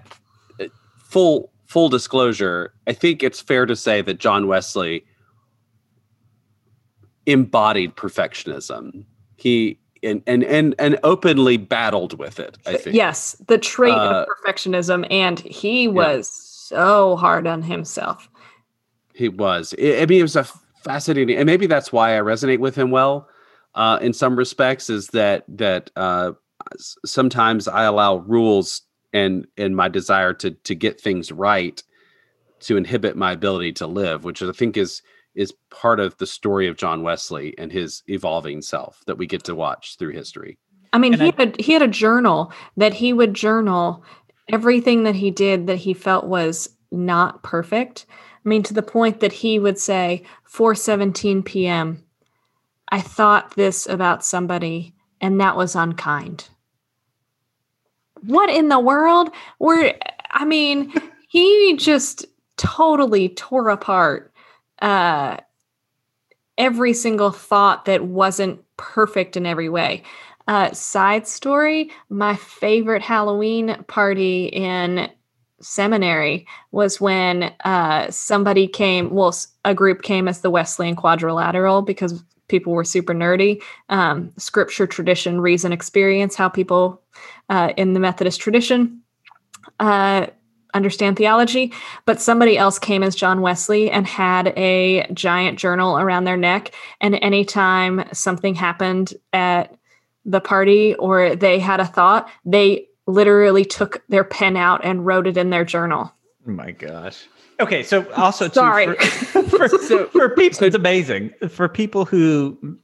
[0.95, 5.03] full full disclosure, I think it's fair to say that John Wesley
[7.27, 9.03] embodied perfectionism.
[9.35, 12.57] He and and and and openly battled with it.
[12.65, 16.27] I think yes, the trait uh, of perfectionism, and he was
[16.71, 16.77] yeah.
[16.77, 18.29] so hard on himself.
[19.13, 19.75] He was.
[19.79, 20.45] I mean, it was a
[20.83, 23.29] fascinating, and maybe that's why I resonate with him well.
[23.75, 26.31] Uh, in some respects, is that that uh,
[27.05, 28.81] sometimes I allow rules
[29.13, 31.81] and and my desire to to get things right
[32.59, 35.01] to inhibit my ability to live, which I think is
[35.37, 39.43] is part of the story of John Wesley and his evolving self that we get
[39.45, 40.57] to watch through history.
[40.91, 44.03] I mean, and he I, had he had a journal that he would journal
[44.49, 48.07] everything that he did that he felt was not perfect.
[48.43, 52.03] I mean, to the point that he would say, 4:17 p.m.
[52.89, 56.49] I thought this about somebody, and that was unkind.
[58.21, 59.29] What in the world?
[59.59, 59.93] Were
[60.31, 60.91] I mean,
[61.27, 62.25] he just
[62.55, 64.33] totally tore apart
[64.81, 65.37] uh,
[66.57, 70.03] every single thought that wasn't perfect in every way.
[70.47, 75.09] Uh, side story my favorite Halloween party in
[75.59, 82.23] seminary was when uh, somebody came, well, a group came as the Wesleyan Quadrilateral because
[82.47, 83.61] people were super nerdy.
[83.89, 87.01] Um, scripture, tradition, reason, experience, how people
[87.49, 89.01] uh, in the Methodist tradition
[89.79, 90.27] uh,
[90.73, 91.73] understand theology,
[92.05, 96.73] but somebody else came as John Wesley and had a giant journal around their neck.
[97.01, 99.75] And anytime something happened at
[100.25, 105.27] the party or they had a thought, they literally took their pen out and wrote
[105.27, 106.13] it in their journal.
[106.47, 107.25] Oh my gosh.
[107.59, 112.77] Okay, so also sorry for, for, so, for people, it's amazing for people who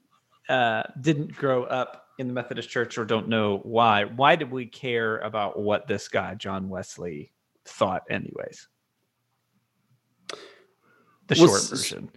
[0.49, 4.05] uh, didn't grow up in the Methodist Church or don't know why.
[4.05, 7.32] Why did we care about what this guy John Wesley
[7.65, 8.67] thought, anyways.
[11.27, 12.09] The well, short version.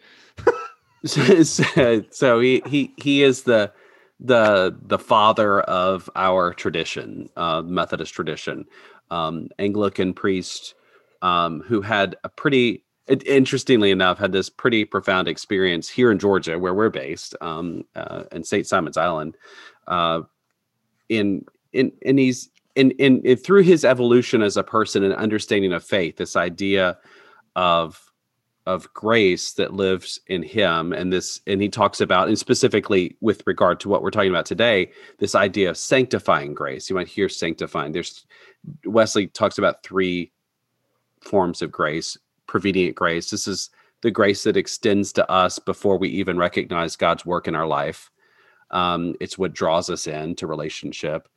[2.11, 3.73] so he he he is the
[4.19, 8.65] the the father of our tradition, uh, Methodist tradition,
[9.11, 10.75] um, Anglican priest
[11.23, 16.59] um, who had a pretty interestingly enough had this pretty profound experience here in Georgia,
[16.59, 18.67] where we're based, um, uh, in St.
[18.67, 19.37] Simon's Island.
[19.87, 20.23] Uh,
[21.09, 25.73] in in and he's in, in in through his evolution as a person and understanding
[25.73, 26.99] of faith, this idea
[27.57, 28.01] of
[28.67, 33.43] of grace that lives in him and this and he talks about and specifically with
[33.47, 36.91] regard to what we're talking about today this idea of sanctifying grace.
[36.91, 37.93] You might hear sanctifying.
[37.93, 38.27] There's
[38.85, 40.33] wesley talks about three
[41.21, 42.19] forms of grace
[42.49, 43.31] prevenient grace.
[43.31, 43.71] This is
[44.03, 48.11] the grace that extends to us before we even recognize god's work in our life.
[48.73, 51.29] Um, it's what draws us into relationship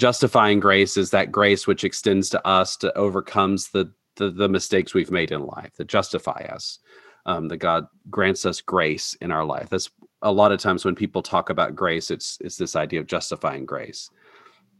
[0.00, 4.92] justifying grace is that grace which extends to us to overcomes the the, the mistakes
[4.92, 6.78] we've made in life that justify us
[7.26, 9.68] um, that god grants us grace in our life.
[9.68, 9.90] That's
[10.22, 13.66] a lot of times when people talk about grace it's it's this idea of justifying
[13.66, 14.10] grace.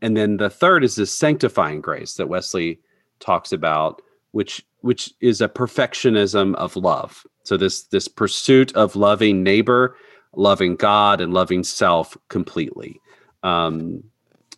[0.02, 2.80] And then the third is this sanctifying grace that wesley
[3.20, 4.02] talks about
[4.32, 7.22] which which is a perfectionism of love.
[7.44, 9.96] So this this pursuit of loving neighbor
[10.34, 13.00] loving god and loving self completely.
[13.42, 14.04] Um,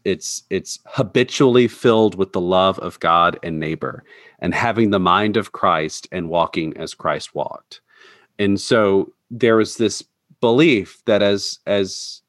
[0.05, 4.05] it's it's habitually filled with the love of God and neighbor
[4.39, 7.81] and having the mind of Christ and walking as Christ walked.
[8.39, 10.03] And so there is this
[10.41, 12.23] belief that as as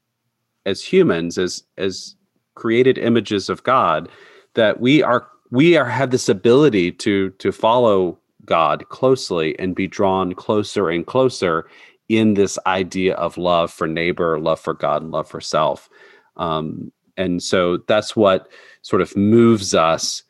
[0.65, 2.15] as humans as as
[2.55, 4.09] created images of God
[4.53, 9.87] that we are we are have this ability to to follow God closely and be
[9.87, 11.67] drawn closer and closer
[12.09, 15.89] in this idea of love for neighbor, love for God, and love for self.
[16.37, 18.49] Um, and so that's what
[18.81, 20.23] sort of moves us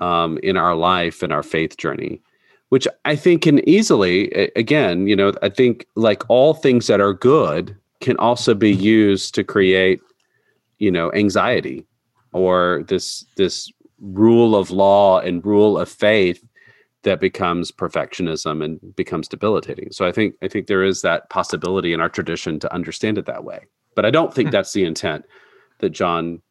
[0.00, 2.20] um, in our life and our faith journey
[2.70, 7.12] which i think can easily again you know i think like all things that are
[7.12, 10.00] good can also be used to create
[10.78, 11.86] you know anxiety
[12.32, 13.70] or this this
[14.00, 16.44] rule of law and rule of faith
[17.02, 19.90] that becomes perfectionism and becomes debilitating.
[19.92, 23.26] So i think i think there is that possibility in our tradition to understand it
[23.26, 23.60] that way.
[23.94, 24.52] But i don't think hmm.
[24.52, 25.24] that's the intent
[25.80, 26.42] that John,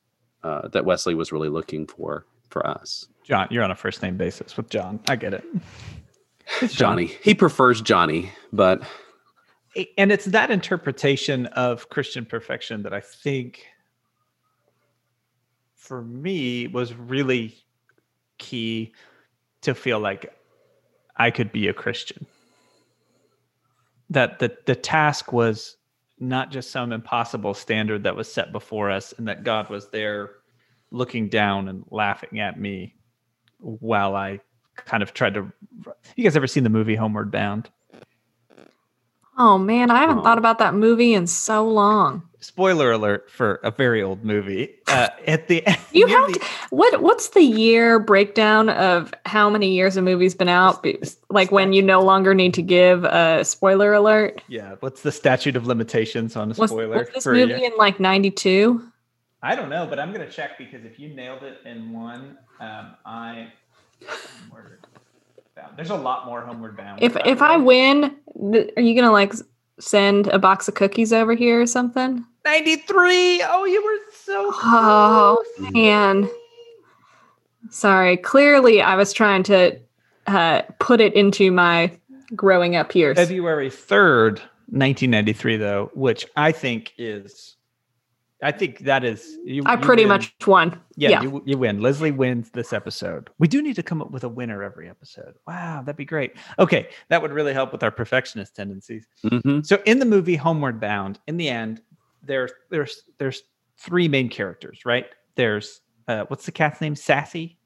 [0.44, 3.08] uh, that Wesley was really looking for for us.
[3.24, 5.00] John, you're on a first name basis with John.
[5.08, 5.44] I get it.
[6.62, 7.08] It's Johnny.
[7.22, 8.82] He prefers Johnny, but
[9.98, 13.68] and it's that interpretation of Christian perfection that I think
[15.76, 17.56] for me was really
[18.38, 18.94] key
[19.62, 20.34] to feel like
[21.18, 22.26] I could be a Christian.
[24.10, 25.78] That the the task was
[26.20, 30.32] not just some impossible standard that was set before us and that God was there
[30.92, 32.96] looking down and laughing at me
[33.60, 34.40] while I
[34.76, 35.52] kind of tried to.
[36.16, 37.70] You guys ever seen the movie Homeward Bound?
[39.40, 40.24] Oh man, I haven't oh.
[40.24, 42.24] thought about that movie in so long.
[42.42, 44.76] Spoiler alert for a very old movie.
[44.88, 45.64] Uh, at the
[45.94, 47.02] you have the, to, what?
[47.02, 50.86] What's the year breakdown of how many years a movie's been out?
[51.30, 54.44] Like when you no longer need to give a spoiler alert.
[54.50, 56.98] Yeah, what's the statute of limitations on a spoiler?
[56.98, 58.84] Was, was this movie in like '92?
[59.42, 62.96] I don't know, but I'm gonna check because if you nailed it in one, um,
[63.06, 63.54] I.
[65.76, 67.02] There's a lot more Homeward Bound.
[67.02, 68.16] If if I win,
[68.76, 69.34] are you gonna like
[69.80, 72.26] send a box of cookies over here or something?
[72.46, 73.44] 93.
[73.44, 76.30] Oh, you were so Oh man.
[77.70, 78.18] Sorry.
[78.18, 79.80] Clearly I was trying to
[80.28, 81.92] uh, put it into my
[82.36, 83.18] growing up years.
[83.18, 84.40] February 3rd,
[84.72, 87.56] 1993 though, which I think is
[88.42, 89.38] I think that is.
[89.44, 90.10] You, I pretty win.
[90.10, 90.80] much won.
[90.96, 91.22] Yeah, yeah.
[91.24, 91.82] You, you, win.
[91.82, 93.30] Leslie wins this episode.
[93.38, 95.36] We do need to come up with a winner every episode.
[95.46, 96.38] Wow, that'd be great.
[96.58, 99.08] Okay, that would really help with our perfectionist tendencies.
[99.26, 99.62] Mm-hmm.
[99.64, 101.82] So, in the movie Homeward Bound, in the end,
[102.24, 103.44] there's there's there's
[103.78, 105.08] three main characters, right?
[105.36, 106.96] There's uh, what's the cat's name?
[106.96, 107.58] Sassy.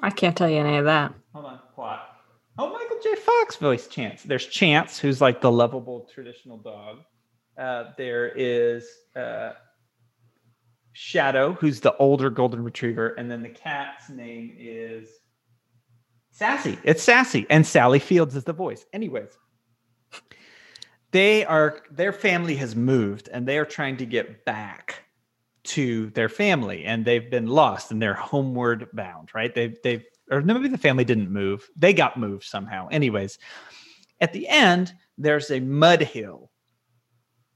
[0.00, 1.14] I can't tell you any of that.
[1.32, 2.10] Hold on, plot.
[2.58, 3.14] Oh, Michael J.
[3.16, 4.22] Fox voice Chance.
[4.22, 6.98] There's Chance, who's like the lovable traditional dog.
[7.56, 9.52] Uh, there is uh,
[10.92, 15.08] Shadow, who's the older golden retriever, and then the cat's name is
[16.30, 16.78] Sassy.
[16.82, 18.86] It's Sassy, and Sally Fields is the voice.
[18.92, 19.30] Anyways,
[21.12, 25.04] they are their family has moved, and they are trying to get back
[25.64, 29.30] to their family, and they've been lost, and they're homeward bound.
[29.32, 29.54] Right?
[29.54, 32.88] They've they've or maybe the family didn't move; they got moved somehow.
[32.88, 33.38] Anyways,
[34.20, 36.50] at the end, there's a mud hill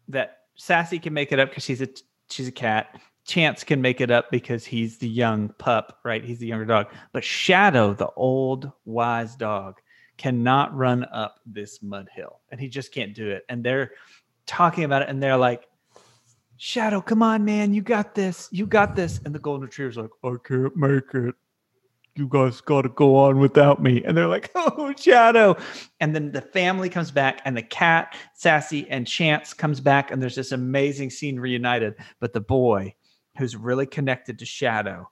[0.09, 1.89] that Sassy can make it up because she's a
[2.31, 3.01] she's a cat.
[3.25, 6.25] Chance can make it up because he's the young pup, right?
[6.25, 6.87] He's the younger dog.
[7.13, 9.81] But Shadow, the old wise dog,
[10.17, 13.45] cannot run up this mud hill, and he just can't do it.
[13.49, 13.93] And they're
[14.47, 15.69] talking about it, and they're like,
[16.57, 20.11] "Shadow, come on, man, you got this, you got this." And the golden retriever's like,
[20.25, 21.35] "I can't make it."
[22.19, 24.03] You guys got to go on without me.
[24.05, 25.57] And they're like, oh, Shadow.
[26.01, 30.21] And then the family comes back, and the cat, Sassy, and Chance comes back, and
[30.21, 31.95] there's this amazing scene reunited.
[32.21, 32.95] But the boy
[33.39, 35.09] who's really connected to Shadow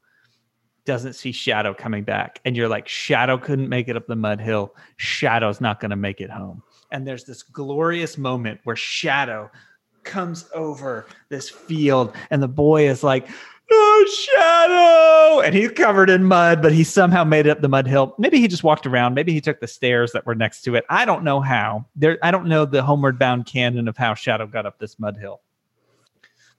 [0.85, 2.41] doesn't see Shadow coming back.
[2.45, 4.75] And you're like, Shadow couldn't make it up the mud hill.
[4.97, 6.63] Shadow's not going to make it home.
[6.93, 9.51] And there's this glorious moment where Shadow
[10.05, 13.29] comes over this field, and the boy is like,
[14.05, 15.41] Shadow.
[15.41, 18.15] And he's covered in mud, but he somehow made it up the mud hill.
[18.19, 19.15] Maybe he just walked around.
[19.15, 20.85] Maybe he took the stairs that were next to it.
[20.89, 21.87] I don't know how.
[21.97, 25.17] There, I don't know the homeward bound canon of how Shadow got up this mud
[25.17, 25.41] hill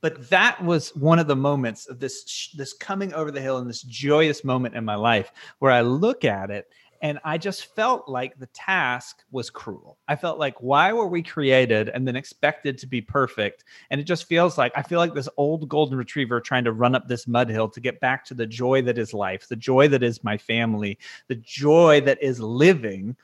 [0.01, 3.69] but that was one of the moments of this this coming over the hill and
[3.69, 6.67] this joyous moment in my life where i look at it
[7.01, 9.97] and i just felt like the task was cruel.
[10.07, 13.63] I felt like why were we created and then expected to be perfect?
[13.89, 16.95] And it just feels like i feel like this old golden retriever trying to run
[16.95, 19.87] up this mud hill to get back to the joy that is life the joy
[19.87, 23.15] that is my family the joy that is living.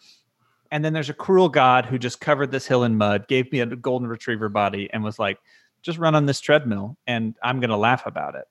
[0.72, 3.60] And then there's a cruel god who just covered this hill in mud gave me
[3.60, 5.40] a golden retriever body and was like
[5.84, 8.46] just run on this treadmill and I'm going to laugh about it.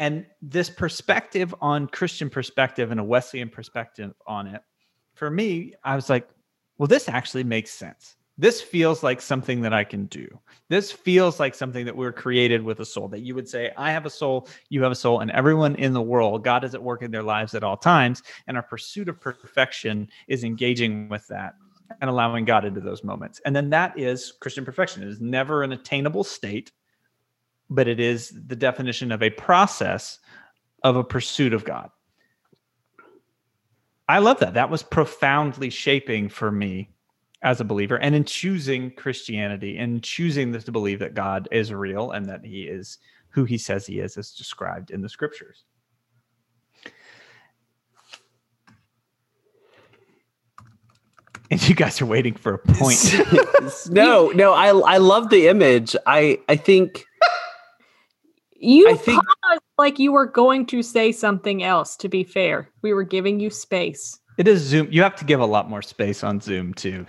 [0.00, 4.62] And this perspective on Christian perspective and a Wesleyan perspective on it,
[5.12, 6.26] for me, I was like,
[6.78, 8.16] well, this actually makes sense.
[8.38, 10.26] This feels like something that I can do.
[10.70, 13.08] This feels like something that we're created with a soul.
[13.08, 15.92] That you would say, I have a soul, you have a soul, and everyone in
[15.92, 18.22] the world, God is at work in their lives at all times.
[18.46, 21.56] And our pursuit of perfection is engaging with that
[22.00, 23.38] and allowing God into those moments.
[23.44, 25.02] And then that is Christian perfection.
[25.02, 26.72] It is never an attainable state,
[27.70, 30.18] but it is the definition of a process
[30.82, 31.90] of a pursuit of God.
[34.08, 34.54] I love that.
[34.54, 36.90] That was profoundly shaping for me
[37.42, 42.10] as a believer and in choosing Christianity and choosing to believe that God is real
[42.10, 42.98] and that he is
[43.28, 45.64] who he says he is as described in the scriptures.
[51.50, 53.14] and you guys are waiting for a point.
[53.90, 55.96] no, no, I I love the image.
[56.06, 57.04] I I think
[58.60, 61.96] you I think, paused like you were going to say something else.
[61.96, 64.18] To be fair, we were giving you space.
[64.38, 64.88] It is Zoom.
[64.90, 67.06] You have to give a lot more space on Zoom too.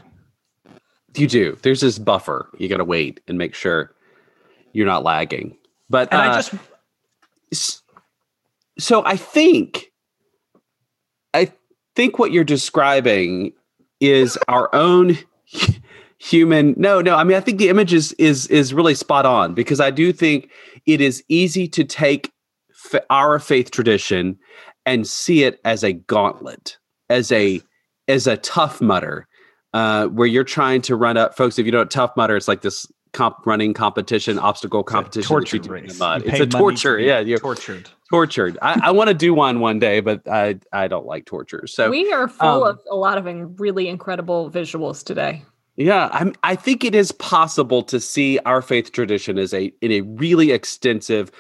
[1.16, 1.58] You do.
[1.62, 2.50] There's this buffer.
[2.58, 3.94] You got to wait and make sure
[4.74, 5.58] you're not lagging.
[5.90, 6.42] But and uh, I
[7.52, 7.84] just
[8.80, 9.92] so I think
[11.34, 11.52] I
[11.96, 13.54] think what you're describing
[14.00, 15.18] is our own
[16.18, 19.56] human no no i mean i think the image is is is really spot on
[19.56, 20.52] because i do think
[20.86, 22.32] it is easy to take
[22.94, 24.38] f- our faith tradition
[24.86, 26.78] and see it as a gauntlet
[27.10, 27.62] as a
[28.08, 29.28] as a tough mudder
[29.74, 32.48] uh, where you're trying to run up folks if you know what tough mudder it's
[32.48, 35.28] like this comp running competition, obstacle competition.
[35.28, 36.00] torture race.
[36.02, 37.00] It's a torture.
[37.00, 37.90] Yeah, you're tortured.
[38.10, 38.58] Tortured.
[38.62, 41.68] I, I want to do one one day, but I I don't like torture.
[41.68, 45.44] So we are full um, of a lot of really incredible visuals today.
[45.82, 49.92] Yeah, I'm, I think it is possible to see our faith tradition as a in
[49.92, 51.32] a really extensive,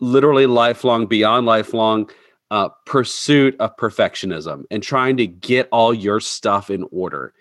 [0.00, 2.10] literally lifelong, beyond lifelong
[2.50, 7.32] uh, pursuit of perfectionism and trying to get all your stuff in order.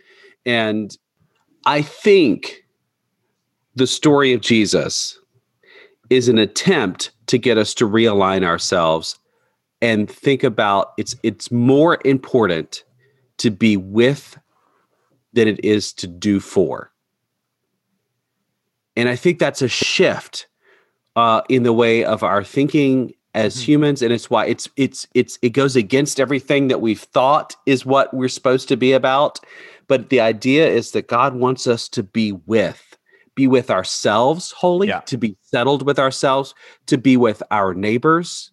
[0.46, 0.96] And
[1.66, 2.64] I think
[3.74, 5.20] the story of Jesus
[6.12, 9.18] is an attempt to get us to realign ourselves
[9.82, 12.84] and think about it's it's more important
[13.40, 14.38] to be with
[15.34, 16.92] than it is to do for.
[18.96, 20.48] And I think that's a shift
[21.16, 23.72] uh, in the way of our thinking as mm-hmm.
[23.72, 27.86] humans, and it's why it's it's it's it goes against everything that we've thought is
[27.86, 29.40] what we're supposed to be about.
[29.88, 32.94] But the idea is that God wants us to be with
[33.36, 35.00] be with ourselves wholly, yeah.
[35.02, 36.54] to be settled with ourselves,
[36.88, 38.52] to be with our neighbors,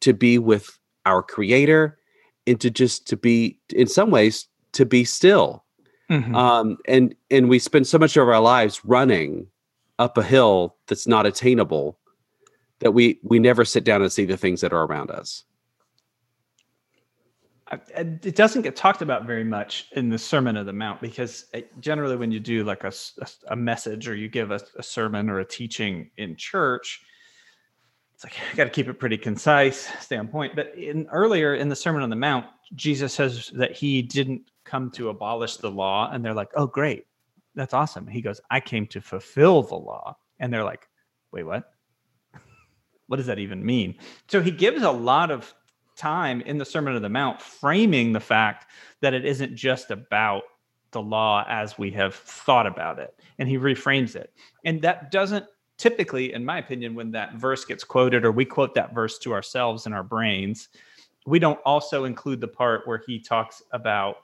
[0.00, 1.98] to be with our creator,
[2.46, 5.64] and to just to be in some ways to be still.
[6.10, 6.34] Mm-hmm.
[6.34, 9.46] Um, and and we spend so much of our lives running
[9.98, 11.98] up a hill that's not attainable
[12.80, 15.44] that we we never sit down and see the things that are around us
[17.94, 21.46] it doesn't get talked about very much in the Sermon of the Mount because
[21.78, 22.92] generally, when you do like a,
[23.48, 27.02] a, message or you give a, a, sermon or a teaching in church,
[28.14, 30.56] it's like I got to keep it pretty concise, stay on point.
[30.56, 34.90] But in earlier in the Sermon on the Mount, Jesus says that he didn't come
[34.92, 37.06] to abolish the law, and they're like, "Oh, great,
[37.54, 40.88] that's awesome." He goes, "I came to fulfill the law," and they're like,
[41.32, 41.64] "Wait, what?"
[43.08, 43.96] What does that even mean?
[44.28, 45.52] So he gives a lot of
[45.96, 48.66] time in the Sermon on the Mount framing the fact
[49.00, 50.44] that it isn't just about
[50.92, 53.14] the law as we have thought about it.
[53.38, 54.32] And he reframes it.
[54.64, 55.44] And that doesn't
[55.76, 59.32] typically, in my opinion, when that verse gets quoted or we quote that verse to
[59.32, 60.68] ourselves in our brains,
[61.26, 64.16] we don't also include the part where he talks about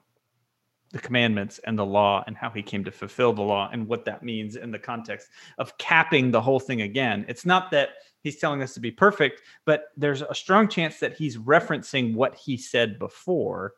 [0.93, 4.05] the commandments and the law and how he came to fulfill the law and what
[4.05, 5.29] that means in the context
[5.59, 7.25] of capping the whole thing again.
[7.29, 7.91] It's not that
[8.23, 12.35] he's telling us to be perfect, but there's a strong chance that he's referencing what
[12.35, 13.75] he said before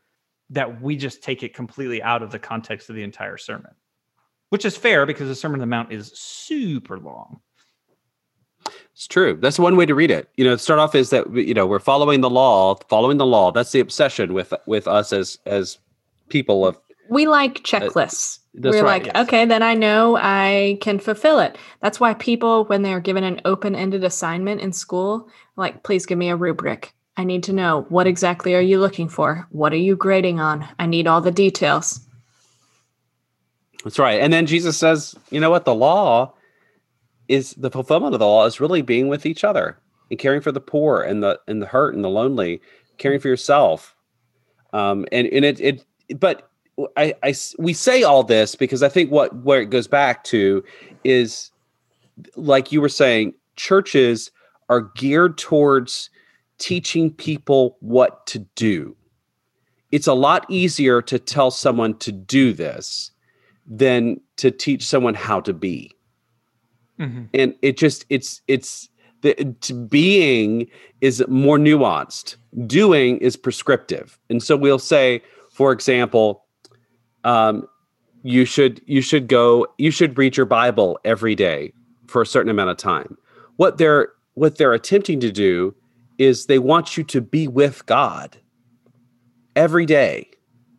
[0.50, 3.72] that we just take it completely out of the context of the entire sermon,
[4.50, 7.40] which is fair because the Sermon on the Mount is super long.
[8.92, 9.38] It's true.
[9.40, 10.28] That's one way to read it.
[10.36, 13.52] You know, start off is that you know we're following the law, following the law.
[13.52, 15.78] That's the obsession with with us as as
[16.28, 16.78] people of.
[17.08, 18.40] We like checklists.
[18.54, 19.26] That's We're right, like, yes.
[19.26, 21.56] okay, then I know I can fulfill it.
[21.80, 26.18] That's why people, when they're given an open ended assignment in school, like, please give
[26.18, 26.92] me a rubric.
[27.16, 29.46] I need to know what exactly are you looking for?
[29.50, 30.66] What are you grading on?
[30.78, 32.00] I need all the details.
[33.84, 34.20] That's right.
[34.20, 35.64] And then Jesus says, you know what?
[35.64, 36.34] The law
[37.28, 39.78] is the fulfillment of the law is really being with each other
[40.10, 42.60] and caring for the poor and the and the hurt and the lonely,
[42.96, 43.94] caring for yourself.
[44.72, 45.84] Um, and and it it
[46.18, 46.50] but
[46.96, 50.62] I, I we say all this because I think what where it goes back to
[51.04, 51.50] is
[52.36, 54.30] like you were saying, churches
[54.68, 56.10] are geared towards
[56.58, 58.96] teaching people what to do.
[59.90, 63.10] It's a lot easier to tell someone to do this
[63.66, 65.92] than to teach someone how to be.
[66.98, 67.24] Mm-hmm.
[67.34, 68.88] And it just it's it's
[69.22, 70.66] the to being
[71.00, 72.36] is more nuanced.
[72.66, 74.18] Doing is prescriptive.
[74.30, 76.44] And so we'll say, for example,
[77.28, 77.68] um,
[78.22, 81.72] you should you should go you should read your Bible every day
[82.06, 83.18] for a certain amount of time.
[83.56, 85.74] What they're what they're attempting to do
[86.16, 88.38] is they want you to be with God
[89.54, 90.30] every day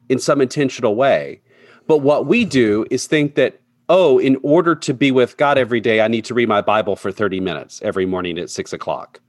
[0.10, 1.40] in some intentional way.
[1.88, 5.80] But what we do is think that, oh, in order to be with God every
[5.80, 9.20] day, I need to read my Bible for 30 minutes every morning at six o'clock.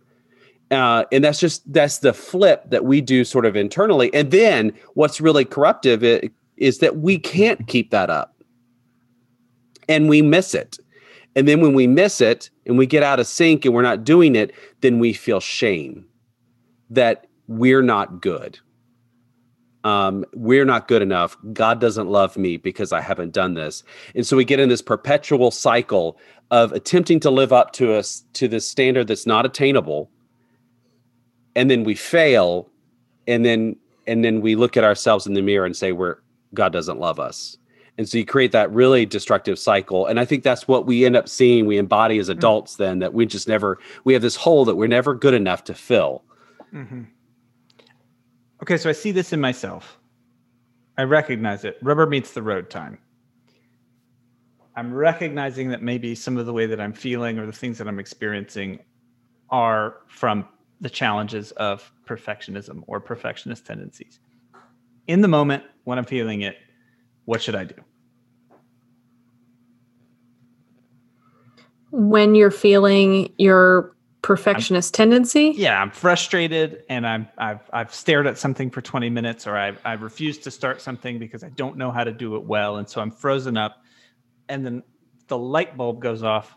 [0.70, 4.12] Uh, and that's just that's the flip that we do sort of internally.
[4.14, 8.44] And then what's really corruptive i- is that we can't keep that up
[9.88, 10.78] and we miss it.
[11.34, 14.04] And then when we miss it and we get out of sync and we're not
[14.04, 16.04] doing it, then we feel shame
[16.90, 18.58] that we're not good.
[19.82, 21.36] Um, we're not good enough.
[21.52, 23.82] God doesn't love me because I haven't done this.
[24.14, 26.18] And so we get in this perpetual cycle
[26.50, 30.10] of attempting to live up to us to this standard that's not attainable.
[31.56, 32.68] And then we fail.
[33.26, 36.16] And then and then we look at ourselves in the mirror and say we're
[36.54, 37.56] God doesn't love us.
[37.98, 40.06] And so you create that really destructive cycle.
[40.06, 41.66] And I think that's what we end up seeing.
[41.66, 44.86] We embody as adults then that we just never, we have this hole that we're
[44.86, 46.24] never good enough to fill.
[46.72, 47.02] Mm-hmm.
[48.62, 49.98] Okay, so I see this in myself.
[50.96, 51.78] I recognize it.
[51.82, 52.98] Rubber meets the road time.
[54.76, 57.88] I'm recognizing that maybe some of the way that I'm feeling or the things that
[57.88, 58.78] I'm experiencing
[59.50, 60.48] are from
[60.80, 64.20] the challenges of perfectionism or perfectionist tendencies.
[65.10, 66.56] In the moment when I'm feeling it,
[67.24, 67.74] what should I do?
[71.90, 78.36] When you're feeling your perfectionist tendency, yeah i'm frustrated and i'm i've i've stared at
[78.36, 81.90] something for 20 minutes or i've i've refused to start something because i don't know
[81.90, 83.82] how to do it well and so i'm frozen up
[84.50, 84.82] and then
[85.28, 86.54] the light bulb goes off.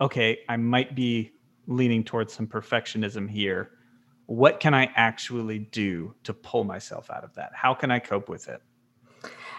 [0.00, 1.30] Okay i might be
[1.68, 3.70] leaning towards some perfectionism here
[4.30, 8.28] what can i actually do to pull myself out of that how can i cope
[8.28, 8.62] with it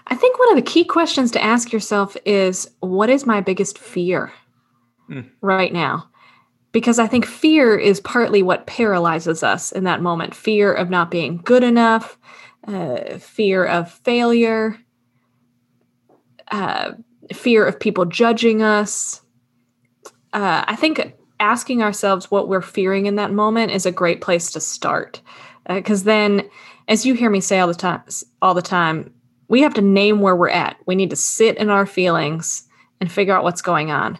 [0.07, 3.77] I think one of the key questions to ask yourself is what is my biggest
[3.77, 4.31] fear
[5.09, 5.29] Mm.
[5.41, 6.09] right now?
[6.71, 11.11] Because I think fear is partly what paralyzes us in that moment fear of not
[11.11, 12.17] being good enough,
[12.67, 14.77] uh, fear of failure,
[16.49, 16.93] uh,
[17.33, 19.21] fear of people judging us.
[20.33, 24.51] Uh, I think asking ourselves what we're fearing in that moment is a great place
[24.51, 25.19] to start.
[25.67, 26.49] Because then,
[26.87, 28.01] as you hear me say all the time,
[28.41, 29.13] all the time,
[29.49, 30.77] we have to name where we're at.
[30.85, 32.63] We need to sit in our feelings
[33.01, 34.17] and figure out what's going on.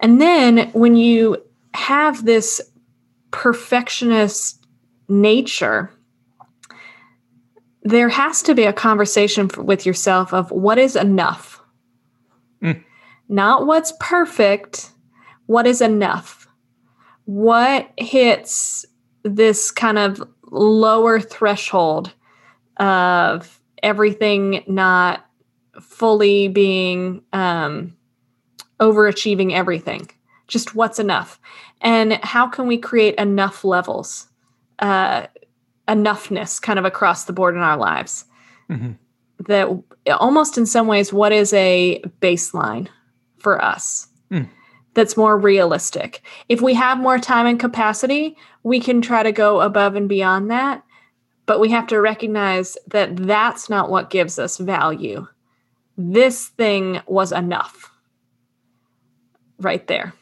[0.00, 1.38] And then when you
[1.72, 2.60] have this
[3.30, 4.66] perfectionist
[5.08, 5.90] nature,
[7.82, 11.62] there has to be a conversation f- with yourself of what is enough?
[12.62, 12.82] Mm.
[13.28, 14.90] Not what's perfect,
[15.46, 16.39] what is enough?
[17.30, 18.84] What hits
[19.22, 20.20] this kind of
[20.50, 22.12] lower threshold
[22.78, 25.24] of everything not
[25.80, 27.96] fully being um,
[28.80, 30.10] overachieving everything.
[30.48, 31.38] Just what's enough,
[31.80, 34.26] and how can we create enough levels,
[34.80, 35.28] uh,
[35.86, 38.24] enoughness, kind of across the board in our lives.
[38.68, 38.96] Mhm.
[39.46, 39.68] That
[40.18, 42.88] almost in some ways, what is a baseline
[43.38, 44.08] for us?
[44.32, 44.48] Mm.
[44.94, 46.22] That's more realistic.
[46.48, 50.50] If we have more time and capacity, we can try to go above and beyond
[50.50, 50.82] that.
[51.50, 55.26] but we have to recognize that that's not what gives us value.
[55.98, 57.90] This thing was enough
[59.58, 60.14] right there.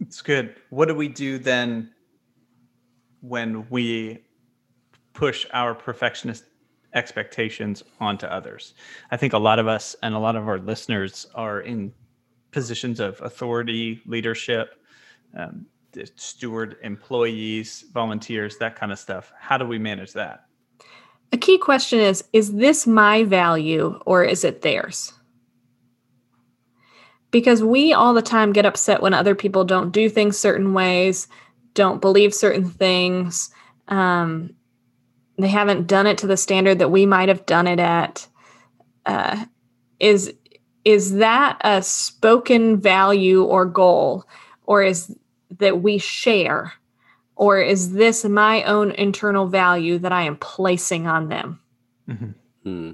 [0.00, 0.56] It's good.
[0.70, 1.92] What do we do then
[3.20, 4.24] when we
[5.12, 6.42] push our perfectionist
[6.92, 8.74] expectations onto others?
[9.12, 11.92] I think a lot of us and a lot of our listeners are in
[12.56, 14.82] positions of authority, leadership,
[15.38, 15.66] um,
[16.14, 19.30] steward employees, volunteers, that kind of stuff.
[19.38, 20.46] How do we manage that?
[21.32, 25.12] A key question is Is this my value or is it theirs?
[27.30, 31.28] Because we all the time get upset when other people don't do things certain ways,
[31.74, 33.50] don't believe certain things.
[33.88, 34.54] Um,
[35.36, 38.26] they haven't done it to the standard that we might have done it at.
[39.04, 39.44] Uh,
[40.00, 40.32] is
[40.86, 44.24] is that a spoken value or goal,
[44.66, 45.12] or is
[45.58, 46.74] that we share?
[47.34, 51.60] Or is this my own internal value that I am placing on them?
[52.08, 52.30] Mm-hmm.
[52.62, 52.90] Hmm.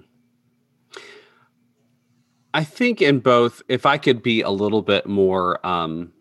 [2.54, 6.12] I think in both, if I could be a little bit more um,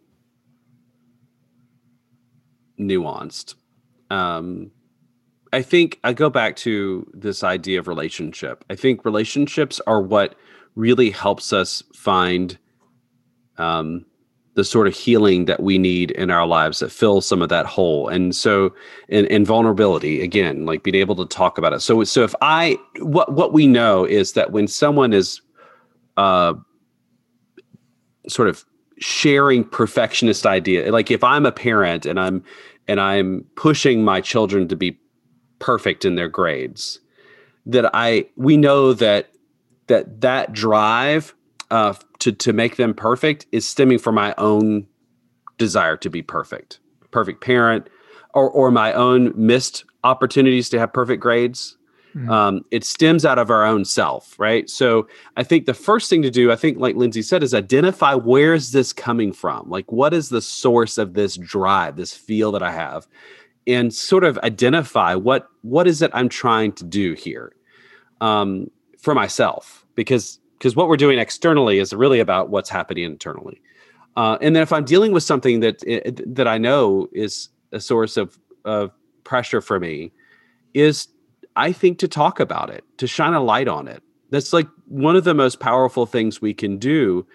[2.78, 3.55] nuanced,
[4.09, 4.72] um,
[5.53, 8.65] I think I go back to this idea of relationship.
[8.69, 10.36] I think relationships are what
[10.76, 12.57] really helps us find
[13.57, 14.05] um,
[14.55, 17.65] the sort of healing that we need in our lives that fills some of that
[17.65, 18.07] hole.
[18.07, 18.74] And so
[19.07, 21.80] in, in vulnerability again like being able to talk about it.
[21.82, 25.41] So so if i what what we know is that when someone is
[26.17, 26.53] uh
[28.28, 28.65] sort of
[28.99, 32.43] sharing perfectionist idea like if i'm a parent and i'm
[32.88, 34.95] and i'm pushing my children to be
[35.57, 36.99] perfect in their grades
[37.65, 39.32] that i we know that
[39.91, 41.35] that that drive
[41.69, 44.87] uh, to to make them perfect is stemming from my own
[45.57, 46.79] desire to be perfect,
[47.11, 47.87] perfect parent,
[48.33, 51.77] or or my own missed opportunities to have perfect grades.
[52.15, 52.29] Mm-hmm.
[52.29, 54.69] Um, it stems out of our own self, right?
[54.69, 58.15] So I think the first thing to do, I think, like Lindsay said, is identify
[58.15, 59.69] where is this coming from?
[59.69, 63.07] Like, what is the source of this drive, this feel that I have,
[63.65, 67.53] and sort of identify what what is it I'm trying to do here
[68.19, 68.69] um,
[68.99, 73.61] for myself, because because what we're doing externally is really about what's happening internally.
[74.15, 77.79] Uh, and then if I'm dealing with something that eh, that I know is a
[77.79, 78.91] source of of
[79.23, 80.11] pressure for me,
[80.73, 81.07] is
[81.55, 84.03] I think to talk about it, to shine a light on it.
[84.29, 87.25] That's like one of the most powerful things we can do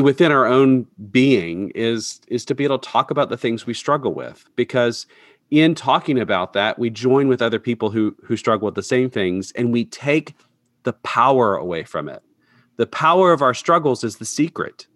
[0.00, 3.74] within our own being is is to be able to talk about the things we
[3.74, 5.06] struggle with because
[5.50, 9.10] in talking about that we join with other people who who struggle with the same
[9.10, 10.34] things and we take
[10.84, 12.22] the power away from it.
[12.76, 14.86] The power of our struggles is the secret.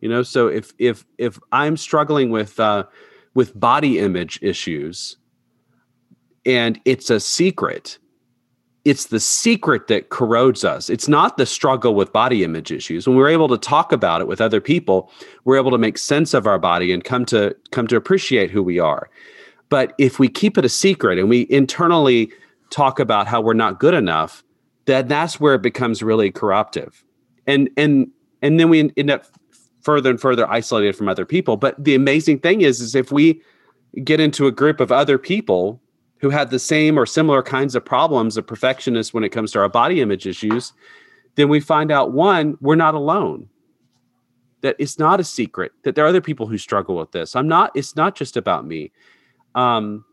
[0.00, 2.84] You know, so if if if I'm struggling with uh,
[3.34, 5.16] with body image issues,
[6.44, 7.98] and it's a secret,
[8.84, 10.90] it's the secret that corrodes us.
[10.90, 13.08] It's not the struggle with body image issues.
[13.08, 15.10] When we're able to talk about it with other people,
[15.44, 18.62] we're able to make sense of our body and come to come to appreciate who
[18.62, 19.08] we are.
[19.70, 22.30] But if we keep it a secret and we internally
[22.70, 24.44] talk about how we're not good enough,
[24.86, 27.04] that that's where it becomes really corruptive.
[27.46, 28.08] And and
[28.42, 29.26] and then we end up
[29.82, 31.56] further and further isolated from other people.
[31.56, 33.40] But the amazing thing is is if we
[34.02, 35.80] get into a group of other people
[36.18, 39.60] who had the same or similar kinds of problems of perfectionists when it comes to
[39.60, 40.72] our body image issues
[41.36, 43.48] then we find out one we're not alone.
[44.62, 47.36] That it's not a secret that there are other people who struggle with this.
[47.36, 48.92] I'm not it's not just about me.
[49.54, 50.04] Um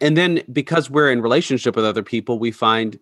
[0.00, 2.98] and then because we're in relationship with other people we find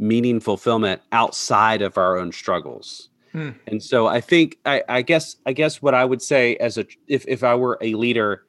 [0.00, 3.10] meaning fulfillment outside of our own struggles.
[3.32, 3.50] Hmm.
[3.66, 6.86] And so I think I, I, guess I guess what I would say as a
[7.06, 8.44] if if I were a leader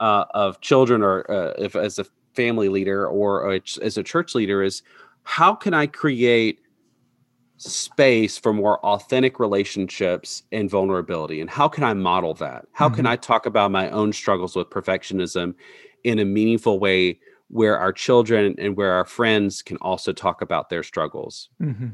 [0.00, 4.34] uh, of children or uh, if as a family leader or a, as a church
[4.34, 4.82] leader is
[5.24, 6.60] how can I create
[7.58, 12.66] space for more authentic relationships and vulnerability and how can I model that?
[12.72, 12.96] How mm-hmm.
[12.96, 15.54] can I talk about my own struggles with perfectionism
[16.02, 17.18] in a meaningful way
[17.54, 21.50] where our children and where our friends can also talk about their struggles.
[21.62, 21.90] Mm-hmm.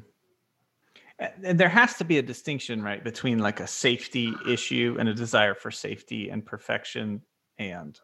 [1.45, 5.13] And there has to be a distinction, right, between like a safety issue and a
[5.13, 7.21] desire for safety and perfection
[7.59, 8.01] and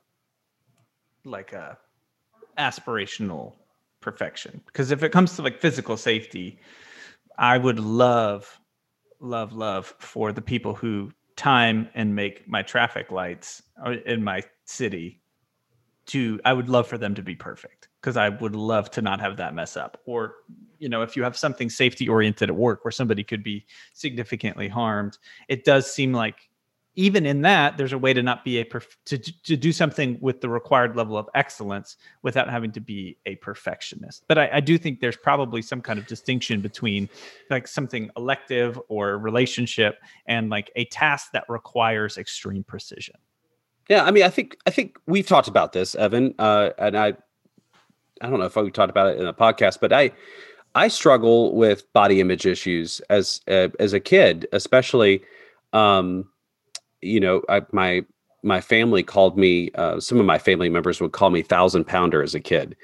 [1.24, 1.78] like a
[2.58, 3.54] aspirational
[4.02, 4.60] perfection.
[4.66, 6.58] Because if it comes to like physical safety,
[7.38, 8.60] I would love,
[9.18, 14.42] love, love for the people who time and make my traffic lights uh, in my
[14.66, 15.22] city
[16.06, 19.20] to i would love for them to be perfect because i would love to not
[19.20, 20.34] have that mess up or
[20.78, 24.68] you know if you have something safety oriented at work where somebody could be significantly
[24.68, 26.48] harmed it does seem like
[26.96, 30.18] even in that, there's a way to not be a perf- to to do something
[30.20, 34.24] with the required level of excellence without having to be a perfectionist.
[34.26, 37.08] But I, I do think there's probably some kind of distinction between
[37.50, 43.16] like something elective or relationship and like a task that requires extreme precision.
[43.88, 47.14] Yeah, I mean, I think I think we've talked about this, Evan, uh, and I,
[48.20, 50.10] I don't know if we talked about it in a podcast, but I,
[50.74, 55.22] I struggle with body image issues as uh, as a kid, especially.
[55.72, 56.28] Um,
[57.02, 58.04] you know, I, my
[58.42, 59.70] my family called me.
[59.74, 62.76] Uh, some of my family members would call me thousand pounder as a kid,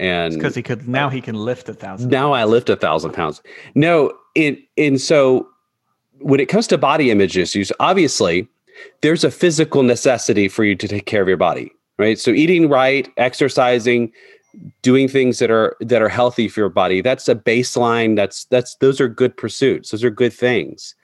[0.00, 2.10] and because he could now he can lift a thousand.
[2.10, 2.40] Now pounds.
[2.40, 3.42] I lift a thousand pounds.
[3.74, 5.48] No, in and so
[6.20, 8.48] when it comes to body image issues, obviously
[9.00, 12.18] there's a physical necessity for you to take care of your body, right?
[12.18, 14.12] So eating right, exercising,
[14.82, 17.00] doing things that are that are healthy for your body.
[17.00, 18.16] That's a baseline.
[18.16, 19.90] That's that's those are good pursuits.
[19.90, 20.94] Those are good things.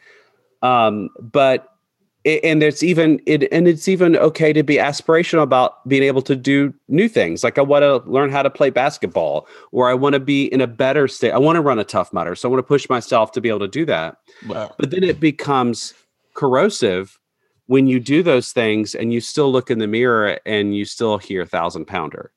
[0.62, 1.68] Um, but
[2.24, 6.34] and it's even it and it's even okay to be aspirational about being able to
[6.34, 10.14] do new things like i want to learn how to play basketball or i want
[10.14, 12.50] to be in a better state i want to run a Tough Mudder so i
[12.50, 14.16] want to push myself to be able to do that
[14.46, 14.74] wow.
[14.78, 15.92] but then it becomes
[16.34, 17.18] corrosive
[17.66, 21.18] when you do those things and you still look in the mirror and you still
[21.18, 22.32] hear thousand pounder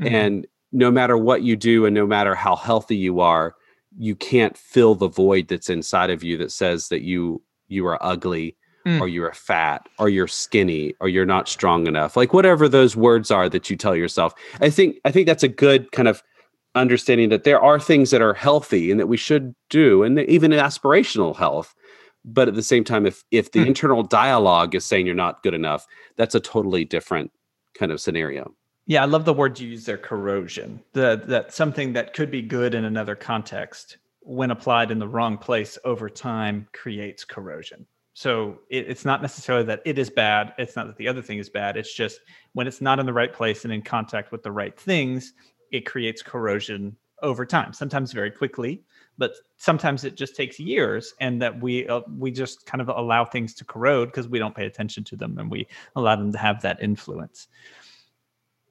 [0.00, 0.14] mm-hmm.
[0.14, 3.54] and no matter what you do and no matter how healthy you are
[3.96, 8.04] you can't fill the void that's inside of you that says that you you are
[8.04, 8.56] ugly
[8.86, 9.00] mm.
[9.00, 13.30] or you're fat or you're skinny or you're not strong enough like whatever those words
[13.30, 16.22] are that you tell yourself i think i think that's a good kind of
[16.74, 20.50] understanding that there are things that are healthy and that we should do and even
[20.50, 21.72] aspirational health
[22.24, 23.66] but at the same time if if the mm.
[23.66, 27.30] internal dialogue is saying you're not good enough that's a totally different
[27.74, 28.54] kind of scenario
[28.86, 32.42] yeah i love the word you use there corrosion the that something that could be
[32.42, 38.60] good in another context when applied in the wrong place over time creates corrosion so
[38.70, 40.54] it, it's not necessarily that it is bad.
[40.56, 41.76] It's not that the other thing is bad.
[41.76, 42.20] It's just
[42.52, 45.34] when it's not in the right place and in contact with the right things,
[45.72, 47.72] it creates corrosion over time.
[47.72, 48.82] Sometimes very quickly,
[49.18, 51.14] but sometimes it just takes years.
[51.20, 54.54] And that we uh, we just kind of allow things to corrode because we don't
[54.54, 57.48] pay attention to them and we allow them to have that influence.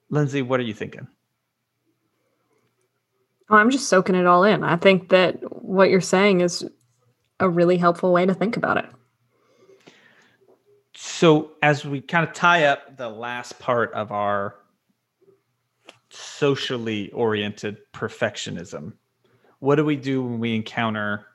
[0.10, 1.08] Lindsay, what are you thinking?
[3.50, 4.64] Oh, I'm just soaking it all in.
[4.64, 6.68] I think that what you're saying is
[7.40, 8.86] a really helpful way to think about it
[10.96, 14.56] so as we kind of tie up the last part of our
[16.10, 18.94] socially oriented perfectionism
[19.64, 21.26] what do we do when we encounter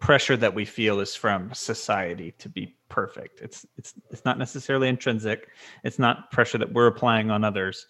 [0.00, 4.88] pressure that we feel is from society to be perfect it's it's it's not necessarily
[4.88, 5.48] intrinsic
[5.84, 7.86] it's not pressure that we're applying on others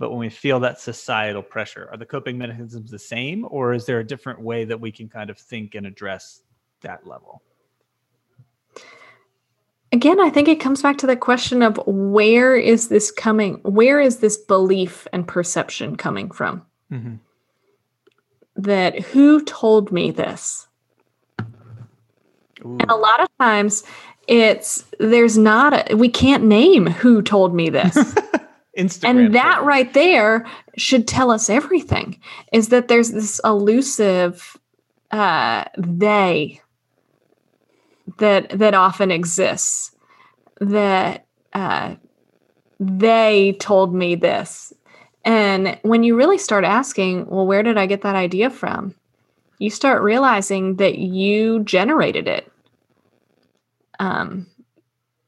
[0.00, 3.86] but when we feel that societal pressure are the coping mechanisms the same or is
[3.86, 6.42] there a different way that we can kind of think and address
[6.80, 7.42] that level
[9.90, 13.54] Again, I think it comes back to the question of where is this coming?
[13.62, 16.66] Where is this belief and perception coming from?
[16.92, 17.14] Mm-hmm.
[18.58, 20.66] That who told me this?
[22.64, 22.76] Ooh.
[22.80, 23.84] And a lot of times
[24.26, 27.96] it's there's not a, we can't name who told me this.
[28.76, 30.46] and that right there
[30.76, 32.20] should tell us everything
[32.52, 34.56] is that there's this elusive
[35.10, 36.60] uh they
[38.18, 39.94] that that often exists
[40.60, 41.94] that uh,
[42.80, 44.72] they told me this
[45.24, 48.94] and when you really start asking well where did i get that idea from
[49.58, 52.50] you start realizing that you generated it
[54.00, 54.46] um,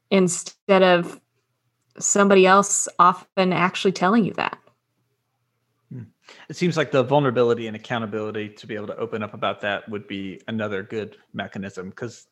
[0.09, 1.19] instead of
[1.99, 4.57] somebody else often actually telling you that
[5.91, 6.03] hmm.
[6.49, 9.87] it seems like the vulnerability and accountability to be able to open up about that
[9.89, 12.27] would be another good mechanism because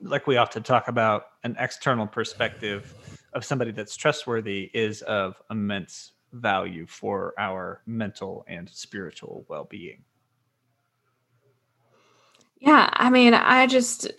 [0.00, 2.94] like we often talk about, an external perspective
[3.32, 10.04] of somebody that's trustworthy is of immense value for our mental and spiritual well being.
[12.58, 14.10] Yeah, I mean, I just.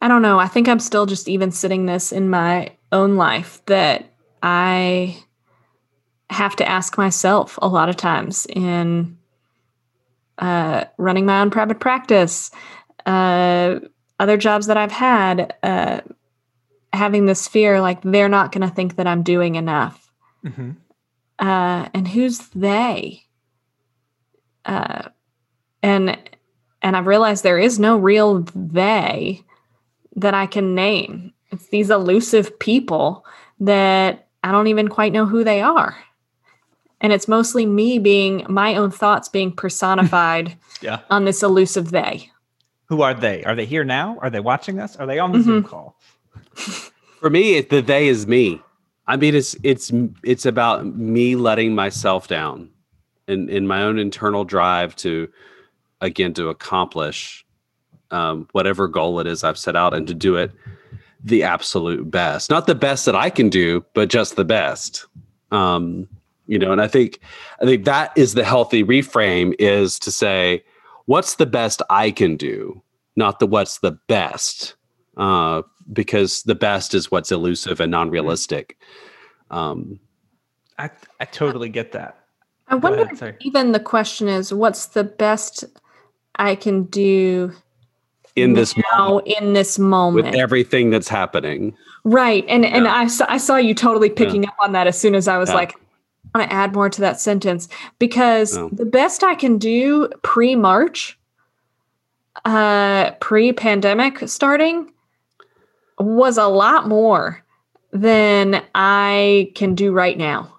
[0.00, 0.38] I don't know.
[0.38, 5.22] I think I'm still just even sitting this in my own life that I
[6.30, 9.18] have to ask myself a lot of times in
[10.38, 12.50] uh, running my own private practice,
[13.06, 13.80] uh,
[14.20, 16.00] other jobs that I've had, uh,
[16.92, 20.10] having this fear like they're not going to think that I'm doing enough.
[20.44, 20.70] Mm-hmm.
[21.38, 23.22] Uh, and who's they?
[24.64, 25.08] Uh,
[25.82, 26.18] and
[26.82, 29.42] and I've realized there is no real they
[30.16, 31.32] that I can name.
[31.50, 33.24] It's these elusive people
[33.60, 35.96] that I don't even quite know who they are
[37.00, 41.00] and it's mostly me being my own thoughts being personified yeah.
[41.10, 42.30] on this elusive they
[42.86, 43.44] Who are they?
[43.44, 44.18] Are they here now?
[44.20, 44.96] Are they watching us?
[44.96, 45.68] Are they on the Zoom Mhm.
[45.68, 45.96] call?
[47.20, 48.60] For me, it, the they is me.
[49.06, 49.90] I mean, it's it's
[50.22, 52.70] it's about me letting myself down,
[53.26, 55.28] in in my own internal drive to,
[56.00, 57.44] again, to accomplish,
[58.10, 60.52] um, whatever goal it is I've set out, and to do it
[61.24, 62.50] the absolute best.
[62.50, 65.06] Not the best that I can do, but just the best.
[65.50, 66.08] Um,
[66.46, 67.20] you know, and I think
[67.60, 70.62] I think that is the healthy reframe is to say,
[71.06, 72.82] what's the best I can do,
[73.16, 74.74] not the what's the best.
[75.18, 75.62] Uh,
[75.92, 78.78] because the best is what's elusive and non-realistic.
[79.50, 79.98] Um,
[80.78, 82.24] I I totally get that.
[82.68, 85.64] I Go wonder ahead, if even the question is what's the best
[86.36, 87.52] I can do
[88.36, 91.74] in this now moment, in this moment with everything that's happening,
[92.04, 92.44] right.
[92.46, 95.26] And and I saw I saw you totally picking up on that as soon as
[95.26, 95.56] I was Yeah.
[95.56, 95.74] like
[96.34, 97.68] I want to add more to that sentence
[97.98, 98.68] because Yeah.
[98.70, 101.18] the best I can do pre-March
[102.44, 104.92] uh pre-pandemic starting
[105.98, 107.44] was a lot more
[107.92, 110.54] than I can do right now.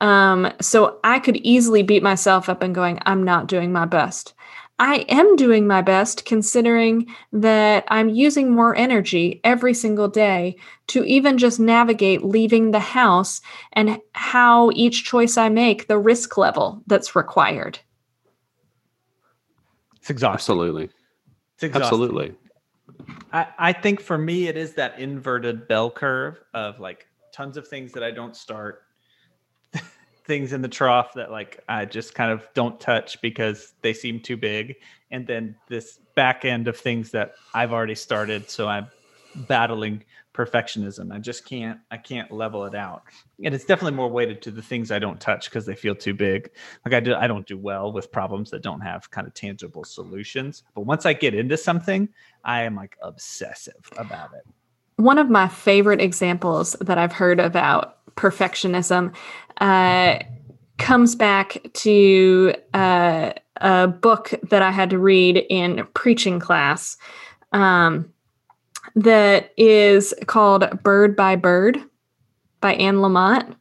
[0.00, 4.34] Um, so I could easily beat myself up and going, I'm not doing my best.
[4.78, 10.56] I am doing my best considering that I'm using more energy every single day
[10.88, 13.40] to even just navigate leaving the house
[13.72, 17.78] and how each choice I make, the risk level that's required.
[19.96, 20.34] It's exhausting.
[20.34, 20.90] absolutely,
[21.54, 21.82] It's exhausting.
[21.82, 22.34] absolutely.
[23.32, 27.68] I, I think for me it is that inverted bell curve of like tons of
[27.68, 28.82] things that I don't start,
[30.24, 34.20] things in the trough that like I just kind of don't touch because they seem
[34.20, 34.76] too big,
[35.10, 38.88] and then this back end of things that I've already started, so I'm
[39.48, 40.04] battling
[40.36, 41.12] perfectionism.
[41.12, 43.02] I just can't I can't level it out.
[43.42, 46.14] And it's definitely more weighted to the things I don't touch because they feel too
[46.14, 46.50] big.
[46.84, 49.84] Like I do I don't do well with problems that don't have kind of tangible
[49.84, 50.62] solutions.
[50.74, 52.08] But once I get into something,
[52.44, 54.42] I am like obsessive about it.
[54.96, 59.14] One of my favorite examples that I've heard about perfectionism
[59.60, 60.18] uh,
[60.78, 66.96] comes back to uh, a book that I had to read in preaching class
[67.52, 68.12] um,
[68.94, 71.78] that is called Bird by Bird
[72.60, 73.54] by Anne Lamott.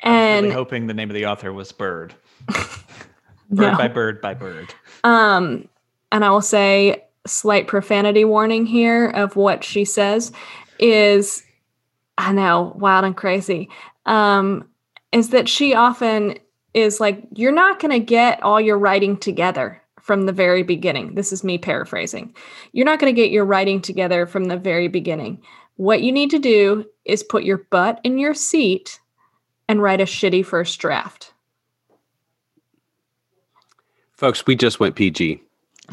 [0.00, 2.14] And really hoping the name of the author was Bird.
[2.48, 3.76] Bird No.
[3.76, 4.74] by bird by bird.
[5.04, 5.68] Um,
[6.10, 10.32] and I will say slight profanity warning here of what she says
[10.78, 11.42] is
[12.18, 13.68] I know, wild and crazy.
[14.06, 14.68] Um,
[15.12, 16.38] is that she often
[16.74, 21.14] is like, you're not going to get all your writing together from the very beginning.
[21.14, 22.34] This is me paraphrasing.
[22.72, 25.40] You're not going to get your writing together from the very beginning.
[25.76, 29.00] What you need to do is put your butt in your seat
[29.68, 31.32] and write a shitty first draft.
[34.12, 35.42] Folks, we just went PG.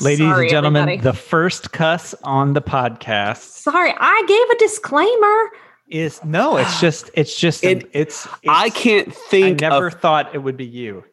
[0.02, 1.04] Ladies Sorry, and gentlemen, everybody.
[1.04, 5.50] the first cuss on the podcast Sorry, I gave a disclaimer.
[5.90, 9.88] is no, it's just it's just an- It- it's, it's I can't I think never
[9.88, 11.04] of thought it would be you.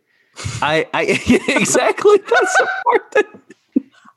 [0.62, 1.02] I, I
[1.48, 3.42] exactly that's important.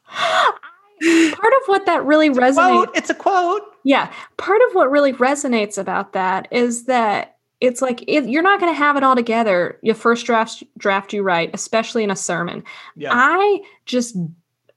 [0.09, 3.61] Part of what that really resonates, Quote, it's a quote.
[3.83, 8.59] yeah, part of what really resonates about that is that it's like it, you're not
[8.59, 9.79] going to have it all together.
[9.81, 12.63] Your first draft draft you write, especially in a sermon.
[12.95, 13.11] Yeah.
[13.13, 14.15] I just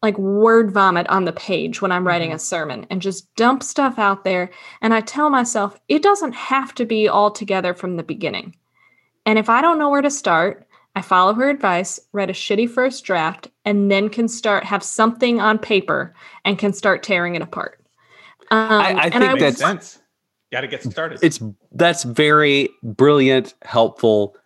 [0.02, 2.36] like word vomit on the page when I'm writing mm-hmm.
[2.36, 4.50] a sermon and just dump stuff out there.
[4.80, 8.56] And I tell myself it doesn't have to be all together from the beginning.
[9.24, 12.68] And if I don't know where to start, I follow her advice, write a shitty
[12.68, 16.14] first draft, and then can start have something on paper
[16.44, 17.82] and can start tearing it apart.
[18.50, 19.98] Um, I and think would- that's- sense.
[20.52, 21.18] Got to get started.
[21.22, 21.40] It's
[21.72, 24.36] that's very brilliant, helpful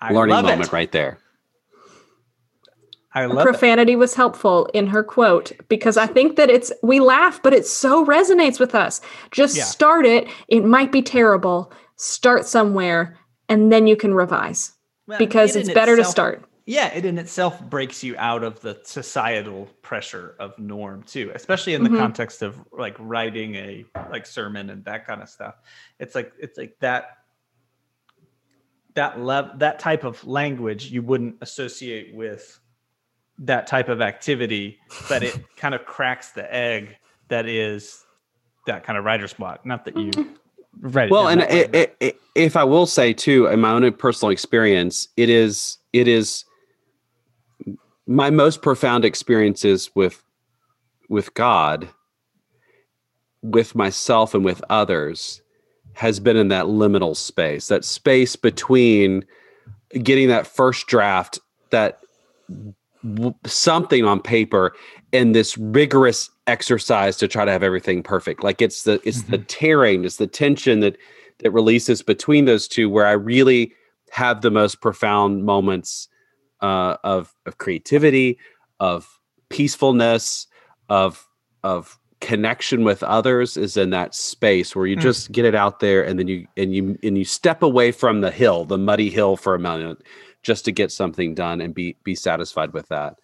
[0.00, 0.72] I learning love moment it.
[0.72, 1.18] right there.
[3.14, 3.50] I love it.
[3.50, 7.64] profanity was helpful in her quote because I think that it's we laugh, but it
[7.64, 9.00] so resonates with us.
[9.30, 9.62] Just Yeah.
[9.64, 10.26] start it.
[10.48, 11.70] It might be terrible.
[11.94, 13.16] Start somewhere,
[13.48, 14.72] and then you can revise
[15.12, 16.44] Well, because it's better to start.
[16.64, 21.74] Yeah, it in itself breaks you out of the societal pressure of norm too, especially
[21.74, 21.98] in the Mhm.
[21.98, 25.56] context of like writing a like sermon and that kind of stuff.
[25.98, 27.18] It's like it's like that
[28.94, 32.60] that lev- that type of language you wouldn't associate with
[33.38, 34.78] that type of activity,
[35.08, 36.96] but it kind of cracks the egg
[37.28, 38.04] that is
[38.66, 39.66] that kind of writer's block.
[39.66, 40.10] Not that you
[40.80, 43.70] it Well, and that way, i i i if I will say too, in my
[43.72, 46.44] own personal experience, it is it is
[48.06, 50.22] my most profound experiences with
[51.08, 51.88] with God,
[53.42, 55.42] with myself, and with others
[55.94, 59.24] has been in that liminal space, that space between
[60.02, 61.38] getting that first draft
[61.70, 61.98] that
[63.14, 64.72] w- something on paper
[65.12, 68.42] and this rigorous exercise to try to have everything perfect.
[68.42, 70.96] Like it's the it's the tearing, it's the tension that
[71.40, 73.72] that releases between those two where I really
[74.10, 76.08] have the most profound moments
[76.60, 78.38] uh, of of creativity,
[78.80, 79.18] of
[79.48, 80.46] peacefulness,
[80.88, 81.26] of
[81.62, 85.00] of connection with others is in that space where you Mm.
[85.00, 88.20] just get it out there and then you and you and you step away from
[88.20, 90.02] the hill, the muddy hill for a moment
[90.42, 93.16] just to get something done and be be satisfied with that.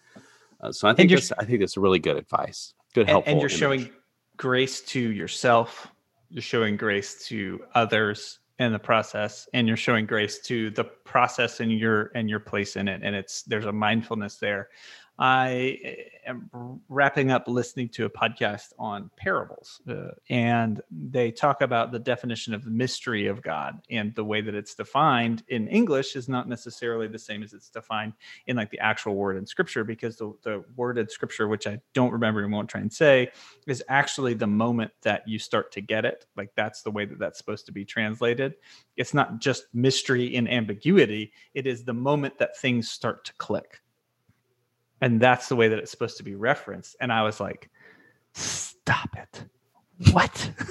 [0.61, 2.73] Uh, so I think that's I think that's really good advice.
[2.93, 3.31] Good and, helpful.
[3.31, 3.59] and you're image.
[3.59, 3.89] showing
[4.37, 5.91] grace to yourself
[6.29, 11.59] you're showing grace to others in the process and you're showing grace to the process
[11.59, 14.69] and your and your place in it and it's there's a mindfulness there
[15.19, 16.49] i am
[16.89, 22.53] wrapping up listening to a podcast on parables uh, and they talk about the definition
[22.53, 26.47] of the mystery of god and the way that it's defined in english is not
[26.47, 28.13] necessarily the same as it's defined
[28.47, 31.79] in like the actual word in scripture because the, the word in scripture which i
[31.93, 33.29] don't remember and won't try and say
[33.67, 36.25] is actually the moment that you start to get it.
[36.35, 38.55] Like that's the way that that's supposed to be translated.
[38.97, 41.31] It's not just mystery and ambiguity.
[41.53, 43.81] It is the moment that things start to click
[45.01, 46.95] and that's the way that it's supposed to be referenced.
[47.01, 47.69] And i was like
[48.33, 49.43] stop it.
[50.11, 50.51] What?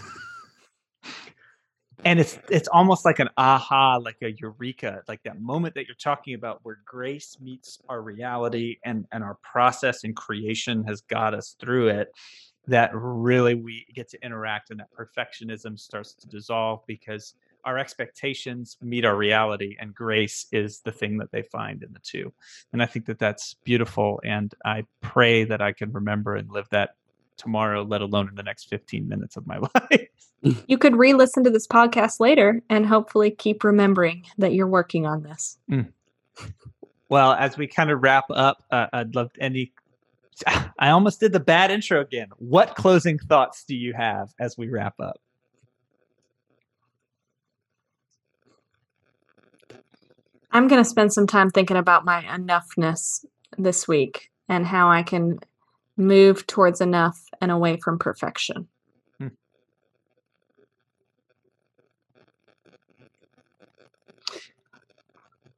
[2.04, 5.96] And it's it's almost like an aha like a eureka like that moment that you're
[5.96, 11.34] talking about where grace meets our reality and and our process and creation has got
[11.34, 12.12] us through it
[12.68, 17.34] that really we get to interact and that perfectionism starts to dissolve because
[17.68, 22.00] our expectations meet our reality and grace is the thing that they find in the
[22.00, 22.32] two
[22.72, 26.66] and i think that that's beautiful and i pray that i can remember and live
[26.70, 26.90] that
[27.36, 30.08] tomorrow let alone in the next 15 minutes of my life
[30.66, 35.04] You could re listen to this podcast later and hopefully keep remembering that you're working
[35.06, 35.58] on this.
[37.08, 39.72] Well, as we kind of wrap up, uh, I'd love any.
[40.46, 42.28] I almost did the bad intro again.
[42.38, 45.20] What closing thoughts do you have as we wrap up?
[50.50, 53.24] I'm going to spend some time thinking about my enoughness
[53.56, 55.38] this week and how I can
[55.96, 58.68] move towards enough and away from perfection.
[59.18, 59.28] Hmm.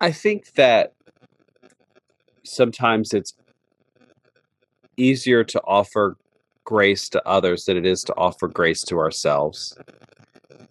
[0.01, 0.95] I think that
[2.45, 3.35] sometimes it's
[4.97, 6.17] easier to offer
[6.65, 9.77] grace to others than it is to offer grace to ourselves.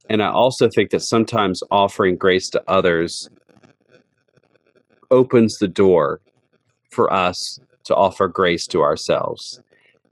[0.10, 3.30] And I also think that sometimes offering grace to others
[5.12, 6.22] opens the door
[6.90, 9.62] for us to offer grace to ourselves.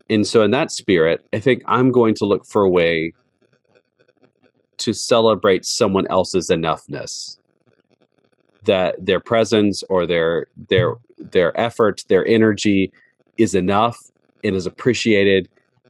[0.10, 3.14] And so, in that spirit, I think I'm going to look for a way
[4.78, 7.38] to celebrate someone else's enoughness
[8.64, 12.92] that their presence or their their their effort their energy
[13.38, 13.98] is enough
[14.44, 15.50] and is appreciated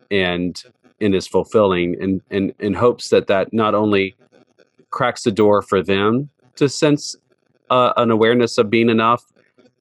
[0.10, 0.64] and
[1.02, 4.16] and is fulfilling and and in hopes that that not only
[4.90, 7.16] cracks the door for them to sense
[7.70, 9.24] uh, an awareness of being enough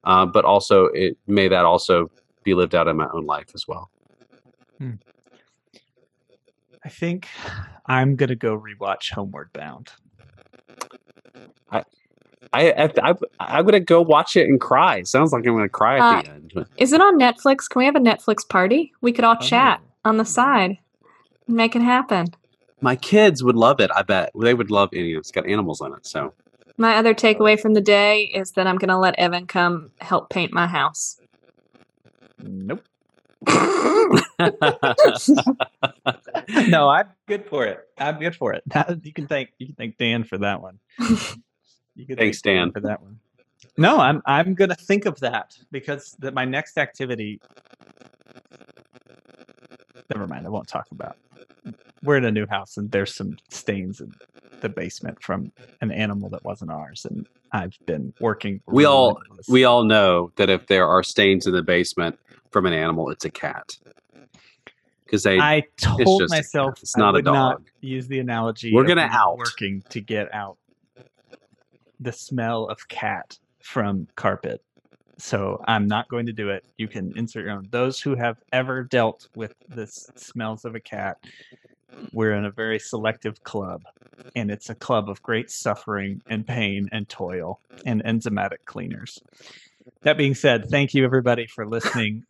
[0.05, 2.11] uh, but also it may that also
[2.45, 3.91] be lived out in my own life as well
[6.85, 7.27] I think
[7.87, 9.91] I'm gonna go rewatch Homeward Bound.
[11.71, 11.83] I,
[12.53, 15.03] I, I I'm gonna go watch it and cry.
[15.03, 16.67] Sounds like I'm gonna cry at the end.
[16.77, 17.69] Is it on Netflix?
[17.69, 18.93] Can we have a Netflix party?
[19.01, 20.11] We could all chat Oh.
[20.11, 20.79] on the side
[21.49, 22.29] and make it happen.
[22.81, 23.91] My kids would love it.
[23.95, 25.01] I bet they would love it.
[25.01, 26.33] It's got animals on it, so
[26.79, 29.91] My other takeaway uh, from the day is that I'm going to let Evan come
[30.01, 31.21] help paint my house.
[32.39, 32.83] Nope.
[36.69, 37.81] no, I'm good for it.
[37.99, 38.63] I'm good for it.
[39.03, 40.79] You can thank you can thank Dan for that one.
[41.97, 42.73] You can Thanks, thank Dan.
[42.73, 43.19] for that one.
[43.79, 47.41] No, I'm I'm gonna think of that because that my next activity.
[50.15, 50.47] Never mind.
[50.47, 51.17] I won't talk about.
[52.03, 54.13] We're in a new house and there's some stains in
[54.61, 58.61] the basement from an animal that wasn't ours, and I've been working.
[58.67, 62.19] We all- we all know that if there are stains in the basement
[62.51, 63.77] from an animal, it's a cat.
[65.05, 67.69] Because they, I told myself It's I not a dog.
[67.81, 68.73] use the analogy.
[68.75, 69.37] We're gonna me out.
[69.39, 70.57] working to get out
[72.01, 74.63] the smell of cat from carpet.
[75.19, 76.65] So I'm not going to do it.
[76.77, 77.67] You can insert your own.
[77.71, 81.19] Those who have ever dealt with the smells of a cat,
[82.13, 83.83] we're in a very selective club,
[84.35, 89.23] and it's a club of great suffering and pain and toil and enzymatic cleaners.
[90.03, 92.25] That being said, thank you everybody for listening.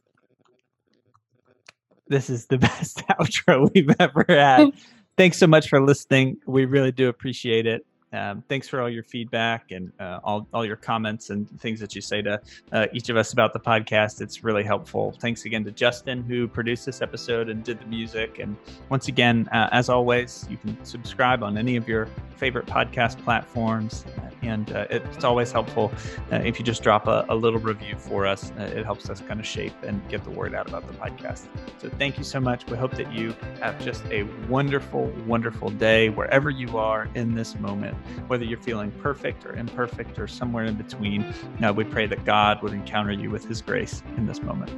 [2.09, 4.71] This is the best outro we've ever had.
[5.17, 6.37] Thanks so much for listening.
[6.47, 7.87] We really do appreciate it.
[8.13, 11.95] Um, thanks for all your feedback and uh, all, all your comments and things that
[11.95, 12.41] you say to
[12.73, 14.21] uh, each of us about the podcast.
[14.21, 15.13] It's really helpful.
[15.21, 18.39] Thanks again to Justin, who produced this episode and did the music.
[18.39, 18.57] And
[18.89, 24.05] once again, uh, as always, you can subscribe on any of your favorite podcast platforms.
[24.43, 25.91] And uh, it's always helpful
[26.31, 28.53] uh, if you just drop a, a little review for us.
[28.59, 31.49] Uh, it helps us kind of shape and get the word out about the podcast.
[31.79, 32.67] So thank you so much.
[32.67, 37.59] We hope that you have just a wonderful, wonderful day wherever you are in this
[37.59, 37.96] moment,
[38.27, 41.23] whether you're feeling perfect or imperfect or somewhere in between.
[41.63, 44.71] Uh, we pray that God would encounter you with his grace in this moment.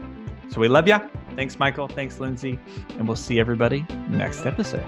[0.51, 0.99] So we love you.
[1.37, 1.89] Thanks, Michael.
[1.89, 2.59] Thanks, Lindsay.
[2.91, 4.85] And we'll see everybody next episode.